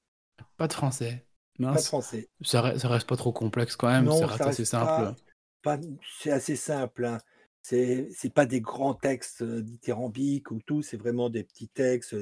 Pas 0.59 0.69
de 0.69 0.73
français. 0.75 1.27
Pas 1.71 1.81
de 1.81 1.85
Mince. 1.85 1.87
français. 1.87 2.29
Ça, 2.43 2.63
re- 2.63 2.79
ça 2.79 2.89
reste 2.89 3.09
pas 3.09 3.17
trop 3.17 3.33
complexe 3.33 3.77
quand 3.77 3.89
même, 3.89 4.11
ça 4.11 4.27
Non, 4.27 4.27
reste 4.27 4.45
ça 4.45 4.49
assez 4.49 4.65
reste 4.65 4.65
simple. 4.65 5.15
pas, 5.63 5.79
c'est 6.21 6.31
assez 6.31 6.57
simple. 6.57 7.05
Hein. 7.07 7.19
C'est 7.63 8.09
c'est 8.13 8.33
pas 8.33 8.47
des 8.47 8.61
grands 8.61 8.95
textes 8.95 9.43
euh, 9.43 9.63
dithyrambiques 9.63 10.51
ou 10.51 10.61
tout, 10.63 10.83
c'est 10.83 10.97
vraiment 10.97 11.31
des 11.31 11.45
petits 11.45 11.69
textes. 11.69 12.17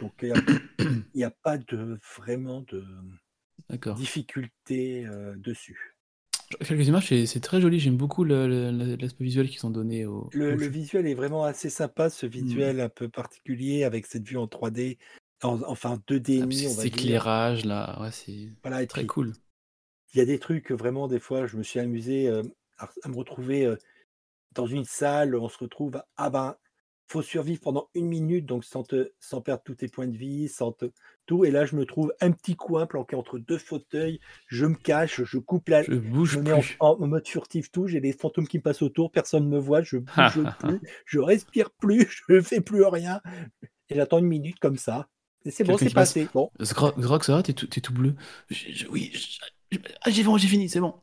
Donc 0.00 0.14
il 0.22 0.34
n'y 1.14 1.24
a, 1.24 1.30
pas 1.30 1.58
de 1.58 1.98
vraiment 2.16 2.60
de 2.62 2.84
difficulté 3.96 5.06
euh, 5.06 5.34
dessus. 5.36 5.96
Quelques 6.64 6.86
images, 6.86 7.08
c'est 7.26 7.40
très 7.40 7.60
joli, 7.60 7.80
j'aime 7.80 7.96
beaucoup 7.96 8.22
l'aspect 8.24 9.24
visuel 9.24 9.48
qu'ils 9.48 9.66
ont 9.66 9.70
donné 9.70 10.06
au, 10.06 10.30
Le, 10.32 10.54
visuel 10.66 11.06
est 11.06 11.14
vraiment 11.14 11.44
assez 11.44 11.70
sympa, 11.70 12.10
ce 12.10 12.26
Hmm. 12.26 12.32
visuel 12.32 12.80
un 12.80 12.88
peu 12.88 13.08
particulier 13.08 13.84
avec 13.84 14.06
cette 14.06 14.26
vue 14.26 14.36
en 14.36 14.46
3D, 14.46 14.98
en- 15.42 15.62
enfin 15.62 15.98
2D 16.06 16.34
et 16.34 16.38
Ah, 16.38 16.42
demi, 16.42 16.66
on 16.66 16.70
ces 16.70 16.78
va 16.78 16.86
dire. 16.86 16.88
éclairages 16.88 17.64
là, 17.64 18.00
ouais, 18.00 18.10
c'est 18.12 18.48
Voilà, 18.62 18.86
très 18.88 19.00
puis 19.00 19.06
cool. 19.06 19.32
il 20.14 20.18
y 20.18 20.20
a 20.20 20.24
des 20.24 20.38
trucs 20.38 20.70
vraiment, 20.72 21.08
des 21.08 21.20
fois, 21.20 21.46
je 21.46 21.56
me 21.56 21.62
suis 21.62 21.80
amusé 21.80 22.28
euh, 22.28 22.42
à, 22.78 22.88
à 23.02 23.08
me 23.08 23.16
retrouver 23.16 23.66
euh, 23.66 23.76
dans 24.52 24.66
une 24.66 24.84
salle, 24.84 25.36
on 25.36 25.48
se 25.48 25.58
retrouve, 25.58 26.02
ah 26.16 26.30
ben, 26.30 26.56
faut 27.08 27.22
survivre 27.22 27.60
pendant 27.60 27.88
une 27.94 28.06
minute, 28.06 28.46
donc 28.46 28.64
sans, 28.64 28.82
te, 28.82 29.12
sans 29.20 29.40
perdre 29.40 29.62
tous 29.64 29.76
tes 29.76 29.88
points 29.88 30.08
de 30.08 30.16
vie, 30.16 30.48
sans 30.48 30.72
te, 30.72 30.86
tout. 31.26 31.44
Et 31.44 31.50
là, 31.50 31.64
je 31.64 31.76
me 31.76 31.84
trouve 31.86 32.12
un 32.20 32.32
petit 32.32 32.56
coin 32.56 32.86
planqué 32.86 33.16
entre 33.16 33.38
deux 33.38 33.58
fauteuils, 33.58 34.20
je 34.48 34.66
me 34.66 34.74
cache, 34.74 35.22
je 35.24 35.38
coupe 35.38 35.68
la, 35.68 35.82
Je 35.82 35.92
je 35.92 35.98
bouge 35.98 36.36
me 36.36 36.42
mets 36.42 36.52
en, 36.52 36.60
plus. 36.60 36.76
en 36.80 37.06
mode 37.06 37.26
furtif 37.26 37.70
tout, 37.70 37.86
j'ai 37.86 38.00
les 38.00 38.12
fantômes 38.12 38.48
qui 38.48 38.58
me 38.58 38.62
passent 38.62 38.82
autour, 38.82 39.10
personne 39.12 39.44
ne 39.44 39.50
me 39.50 39.58
voit, 39.58 39.82
je 39.82 39.98
bouge 40.16 40.46
plus, 40.58 40.80
je 41.04 41.18
respire 41.20 41.70
plus, 41.70 42.06
je 42.28 42.40
fais 42.40 42.60
plus 42.60 42.84
rien. 42.84 43.20
Et 43.88 43.94
j'attends 43.96 44.18
une 44.18 44.26
minute 44.26 44.58
comme 44.58 44.76
ça. 44.78 45.08
Et 45.44 45.50
c'est 45.50 45.64
bon, 45.64 45.76
c'est 45.78 45.86
qui 45.88 45.94
passe. 45.94 46.10
passé. 46.10 46.28
Bon, 46.34 46.50
Zgrog, 46.60 47.00
Zgrog, 47.00 47.22
ça 47.22 47.34
va, 47.36 47.42
t'es 47.42 47.52
tout, 47.52 47.66
t'es 47.66 47.80
tout 47.80 47.92
bleu? 47.92 48.14
Je- 48.50 48.72
je- 48.72 48.86
oui, 48.88 49.10
je- 49.14 49.38
je- 49.72 49.78
ah, 50.02 50.10
j'ai 50.10 50.24
bon, 50.24 50.36
j'ai 50.36 50.48
fini, 50.48 50.68
c'est 50.68 50.80
bon. 50.80 50.94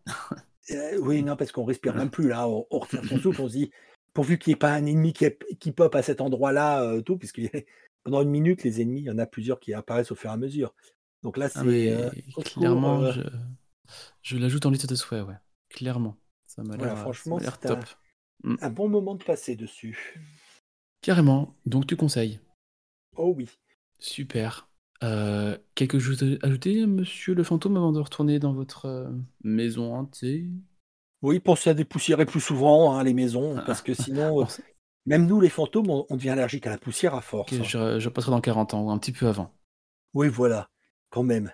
Euh, 0.72 0.98
oui, 1.00 1.24
non, 1.24 1.36
parce 1.36 1.52
qu'on 1.52 1.66
respire 1.66 1.94
même 1.96 2.10
plus 2.10 2.30
là, 2.30 2.48
on, 2.48 2.66
on 2.72 2.80
retient 2.80 3.04
son 3.04 3.18
souffle, 3.18 3.42
on 3.42 3.48
se 3.48 3.54
dit, 3.54 3.72
pourvu 4.14 4.38
qu'il 4.38 4.52
n'y 4.52 4.56
ait 4.56 4.58
pas 4.60 4.74
un 4.74 4.86
ennemi 4.86 5.14
qui, 5.14 5.72
pop 5.72 5.94
à 5.96 6.04
cet 6.04 6.22
endroit-là, 6.22 6.84
euh, 6.84 7.02
tout, 7.02 7.18
puisque 7.18 7.42
pendant 8.04 8.22
une 8.22 8.30
minute, 8.30 8.64
les 8.64 8.82
ennemis, 8.82 9.02
il 9.02 9.06
y 9.06 9.12
en 9.12 9.18
a 9.20 9.26
plusieurs 9.26 9.60
qui 9.60 9.74
apparaissent 9.74 10.12
au 10.12 10.16
fur 10.16 10.30
et 10.30 10.34
à 10.34 10.38
mesure. 10.38 10.74
Donc 11.24 11.38
là, 11.38 11.50
Ah, 11.56 11.64
c'est 11.64 11.92
euh, 11.92 12.10
clairement, 12.44 13.02
euh, 13.04 13.14
je, 13.14 13.22
je 14.22 14.38
l'ajoute 14.38 14.66
en 14.66 14.70
liste 14.72 14.88
de 14.90 14.96
souhaits, 14.96 15.26
ouais. 15.26 15.36
Clairement. 15.70 16.18
Ça 16.46 16.64
m'a 16.64 16.78
Voilà, 16.78 16.96
l'air, 16.96 16.98
franchement, 17.02 17.38
m'a 17.38 17.42
l'air 17.42 17.60
c'est 17.62 17.68
un- 17.68 17.80
top. 17.80 17.86
un 18.62 18.70
bon 18.70 18.90
moment 18.90 19.16
de 19.16 19.24
passer 19.24 19.56
dessus. 19.56 20.16
Carrément. 21.02 21.56
Donc 21.68 21.86
tu 21.86 21.96
conseilles? 21.96 22.40
Oh 23.16 23.34
oui. 23.36 23.50
Super. 24.00 24.70
Euh, 25.04 25.58
quelque 25.76 26.00
chose 26.00 26.24
à 26.24 26.46
ajouter, 26.46 26.86
monsieur 26.86 27.34
le 27.36 27.44
fantôme, 27.44 27.78
avant 27.78 27.92
de 27.92 28.00
retourner 28.00 28.40
dans 28.40 28.54
votre 28.54 29.14
maison 29.44 29.94
hantée? 29.96 30.48
Oui, 31.24 31.40
pensez 31.40 31.70
à 31.72 31.74
dépoussiérer 31.74 32.26
plus 32.26 32.42
souvent 32.42 32.94
hein, 32.96 33.04
les 33.04 33.14
maisons, 33.14 33.56
parce 33.66 33.82
que 33.82 33.94
sinon, 34.04 34.42
euh, 34.42 34.46
même 35.06 35.26
nous, 35.26 35.42
les 35.42 35.50
fantômes, 35.50 35.90
on, 35.90 36.06
on 36.10 36.16
devient 36.16 36.30
allergique 36.30 36.68
à 36.68 36.70
la 36.70 36.78
poussière 36.78 37.16
à 37.16 37.22
force. 37.22 37.54
hein. 37.54 37.64
je, 37.64 38.00
je 38.00 38.10
passerai 38.10 38.32
dans 38.32 38.42
40 38.42 38.74
ans, 38.76 38.84
ou 38.84 38.92
un 38.92 38.98
petit 39.00 39.12
peu 39.12 39.28
avant. 39.28 39.52
Oui, 40.14 40.28
voilà. 40.28 40.70
quand 41.10 41.24
même. 41.24 41.52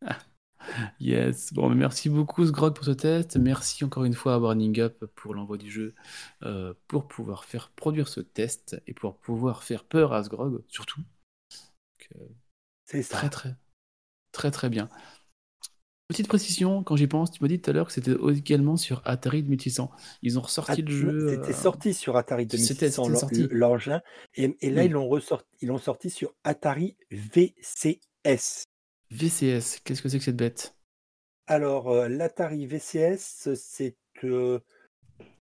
Yes. 1.00 1.52
Bon, 1.52 1.68
mais 1.68 1.74
merci 1.76 2.08
beaucoup, 2.08 2.44
Sgrog, 2.46 2.74
pour 2.74 2.84
ce 2.84 2.90
test. 2.90 3.36
Merci 3.36 3.84
encore 3.84 4.04
une 4.04 4.14
fois 4.14 4.34
à 4.34 4.38
Burning 4.38 4.80
Up 4.80 5.04
pour 5.14 5.34
l'envoi 5.34 5.56
du 5.58 5.70
jeu, 5.70 5.94
euh, 6.42 6.74
pour 6.88 7.06
pouvoir 7.06 7.44
faire 7.44 7.70
produire 7.70 8.08
ce 8.08 8.20
test 8.20 8.80
et 8.86 8.94
pour 8.94 9.16
pouvoir 9.18 9.62
faire 9.62 9.84
peur 9.84 10.12
à 10.12 10.22
Sgrog, 10.24 10.62
surtout. 10.68 11.00
Euh, 12.16 12.28
C'est 12.84 13.02
ça. 13.02 13.16
très, 13.18 13.30
très, 13.30 13.54
très, 14.32 14.50
très 14.50 14.70
bien. 14.70 14.88
Petite 16.14 16.28
précision, 16.28 16.84
quand 16.84 16.94
j'y 16.94 17.08
pense, 17.08 17.32
tu 17.32 17.42
m'as 17.42 17.48
dit 17.48 17.60
tout 17.60 17.70
à 17.70 17.72
l'heure 17.72 17.88
que 17.88 17.92
c'était 17.92 18.14
également 18.36 18.76
sur 18.76 19.02
Atari 19.04 19.42
2600. 19.42 19.90
Ils 20.22 20.38
ont 20.38 20.42
ressorti 20.42 20.72
Ah, 20.78 20.80
le 20.88 20.96
jeu. 20.96 21.28
C'était 21.28 21.50
euh, 21.50 21.52
sorti 21.52 21.92
sur 21.92 22.16
Atari 22.16 22.44
c'était- 22.44 22.56
2600 22.56 23.02
c'était 23.02 23.12
l'en- 23.12 23.18
sorti. 23.18 23.48
l'engin 23.50 24.00
et, 24.36 24.56
et 24.60 24.70
là 24.70 24.82
Oui. 24.82 24.86
ils 24.86 24.92
l'ont 24.92 25.08
ressorti, 25.08 25.48
ils 25.60 25.66
l'ont 25.68 25.78
sorti 25.78 26.10
sur 26.10 26.32
Atari 26.44 26.96
VCS. 27.10 28.62
VCS, 29.10 29.80
qu'est-ce 29.82 30.02
que 30.02 30.08
c'est 30.08 30.18
que 30.18 30.24
cette 30.24 30.36
bête? 30.36 30.76
Alors 31.48 31.90
euh, 31.90 32.08
l'Atari 32.08 32.64
VCS 32.66 33.52
c'est 33.56 33.96
euh, 34.22 34.60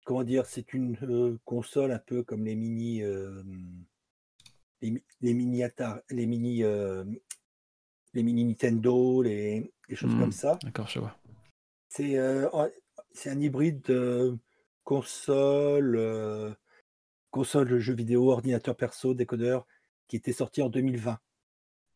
comment 0.04 0.22
dire 0.22 0.46
c'est 0.46 0.72
une 0.72 1.36
console 1.44 1.90
un 1.90 1.98
peu 1.98 2.22
comme 2.22 2.44
les 2.44 2.54
mini 2.54 3.02
les, 4.82 5.02
les 5.20 5.34
mini 5.34 5.64
Atari, 5.64 6.00
les 6.10 6.26
mini 6.26 6.62
les 8.14 8.22
mini 8.22 8.44
Nintendo 8.44 9.20
les, 9.22 9.70
choses 9.96 10.14
Hmm. 10.14 10.20
comme 10.20 10.32
ça. 10.32 10.58
D'accord, 10.62 10.88
je 10.88 10.98
vois. 11.00 11.16
C'est 11.88 12.18
euh, 12.18 12.48
un 13.26 13.40
hybride 13.40 13.82
de 13.82 14.36
console, 14.84 15.96
euh, 15.96 16.52
console 17.30 17.68
de 17.68 17.78
jeux 17.78 17.94
vidéo, 17.94 18.30
ordinateur 18.30 18.76
perso, 18.76 19.14
décodeur, 19.14 19.66
qui 20.08 20.16
était 20.16 20.32
sorti 20.32 20.62
en 20.62 20.68
2020. 20.68 21.18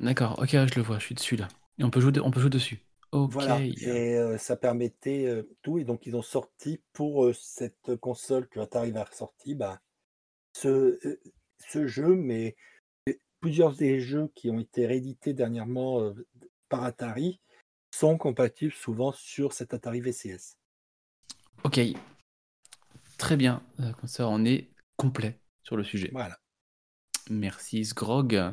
D'accord, 0.00 0.38
ok, 0.38 0.50
je 0.50 0.74
le 0.76 0.82
vois, 0.82 0.98
je 0.98 1.06
suis 1.06 1.14
dessus 1.14 1.36
là. 1.36 1.48
Et 1.78 1.84
on 1.84 1.90
peut 1.90 2.00
jouer, 2.00 2.12
de- 2.12 2.20
on 2.20 2.30
peut 2.30 2.40
jouer 2.40 2.50
dessus. 2.50 2.80
Ok. 3.12 3.32
Voilà, 3.32 3.60
et 3.62 4.16
euh, 4.16 4.38
ça 4.38 4.56
permettait 4.56 5.26
euh, 5.26 5.42
tout. 5.62 5.78
Et 5.78 5.84
donc, 5.84 6.06
ils 6.06 6.16
ont 6.16 6.22
sorti 6.22 6.80
pour 6.92 7.24
euh, 7.26 7.32
cette 7.32 7.96
console 7.96 8.48
que 8.48 8.60
Atari 8.60 8.96
a 8.96 9.04
ressorti 9.04 9.54
bah, 9.54 9.80
ce, 10.54 10.68
euh, 11.06 11.20
ce 11.58 11.86
jeu, 11.86 12.14
mais 12.16 12.56
plusieurs 13.40 13.74
des 13.74 14.00
jeux 14.00 14.30
qui 14.34 14.50
ont 14.50 14.60
été 14.60 14.86
réédités 14.86 15.34
dernièrement 15.34 16.00
euh, 16.00 16.14
par 16.68 16.84
Atari 16.84 17.40
sont 17.94 18.18
compatibles 18.18 18.72
souvent 18.72 19.12
sur 19.12 19.52
cet 19.52 19.74
Atari 19.74 20.00
VCS. 20.00 20.56
Ok. 21.64 21.80
Très 23.18 23.36
bien. 23.36 23.62
Euh, 23.80 23.92
Comme 23.92 24.08
ça, 24.08 24.28
on 24.28 24.44
est 24.44 24.70
complet 24.96 25.38
sur 25.62 25.76
le 25.76 25.84
sujet. 25.84 26.10
Voilà. 26.12 26.38
Merci, 27.30 27.84
Sgrog. 27.84 28.34
Euh, 28.34 28.52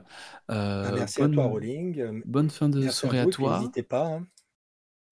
Bah, 0.49 0.91
merci 0.95 1.19
bonne, 1.21 1.32
à 1.32 1.36
toi, 1.36 1.45
Rolling. 1.45 1.99
Euh, 1.99 2.21
Bonne 2.25 2.49
fin 2.49 2.69
de 2.69 2.80
Merci 2.82 2.99
soirée 2.99 3.19
à 3.19 3.25
vous, 3.25 3.32
toi. 3.32 3.60
N'hésitez 3.60 3.84
pas. 3.84 4.06
hein. 4.08 4.27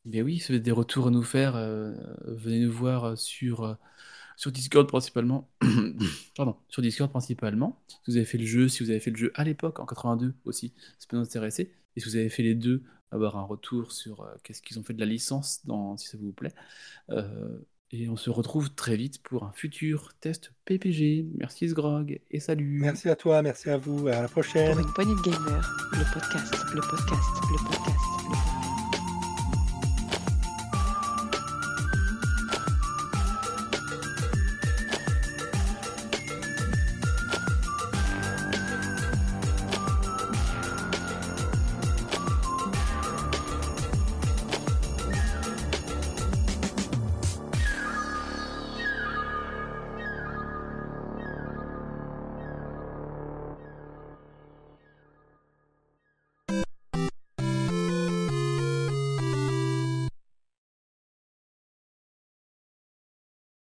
Mais 0.06 0.22
oui, 0.22 0.40
si 0.40 0.48
vous 0.48 0.54
avez 0.54 0.60
des 0.62 0.72
retours 0.72 1.08
à 1.08 1.12
nous 1.12 1.24
faire, 1.24 1.56
euh, 1.56 1.94
venez 2.26 2.60
nous 2.62 2.72
voir 2.72 3.18
sur, 3.18 3.78
sur 4.40 4.54
Discord 4.54 4.88
principalement. 4.88 5.50
Pardon, 6.38 6.56
sur 6.70 6.82
Discord 6.82 7.12
principalement. 7.12 7.78
Si 7.90 8.12
vous 8.12 8.16
avez 8.16 8.26
fait 8.26 8.38
le 8.38 8.46
jeu, 8.46 8.70
si 8.70 8.86
vous 8.86 8.90
avez 8.90 9.02
fait 9.02 9.12
le 9.12 9.18
jeu 9.18 9.32
à 9.36 9.44
l'époque, 9.44 9.82
en 9.82 9.86
82 9.86 10.34
aussi, 10.46 10.72
ça 10.98 11.08
peut 11.10 11.18
nous 11.18 11.24
intéresser. 11.24 11.74
Et 11.98 12.00
si 12.00 12.08
vous 12.08 12.16
avez 12.16 12.30
fait 12.30 12.44
les 12.44 12.56
deux, 12.56 12.82
avoir 13.12 13.36
un 13.36 13.44
retour 13.44 13.92
sur 13.92 14.22
euh, 14.22 14.28
qu'est-ce 14.44 14.62
qu'ils 14.62 14.80
ont 14.80 14.84
fait 14.84 14.94
de 14.94 15.00
la 15.02 15.06
licence, 15.06 15.60
dans, 15.66 15.98
si 15.98 16.08
ça 16.08 16.18
vous 16.18 16.32
plaît. 16.32 16.54
Euh, 17.10 17.58
et 17.92 18.08
on 18.08 18.16
se 18.16 18.30
retrouve 18.30 18.74
très 18.74 18.96
vite 18.96 19.22
pour 19.24 19.44
un 19.44 19.52
futur 19.52 20.14
test 20.22 20.54
PPG. 20.64 21.26
Merci 21.36 21.68
Sgrog 21.68 22.22
et 22.32 22.40
salut. 22.40 22.80
Merci 22.80 23.10
à 23.10 23.18
toi, 23.18 23.42
merci 23.42 23.70
à 23.70 23.78
vous. 23.78 24.08
À 24.08 24.22
la 24.22 24.30
prochaine. 24.30 24.72
Pour 24.72 24.88
une 24.88 24.94
poignée 24.94 25.16
de 25.16 25.32
le 25.32 26.14
podcast, 26.14 26.54
le 26.74 26.76
podcast, 26.76 26.76
le 26.76 26.82
podcast, 26.82 27.30
le 27.52 27.68
podcast. 27.68 28.59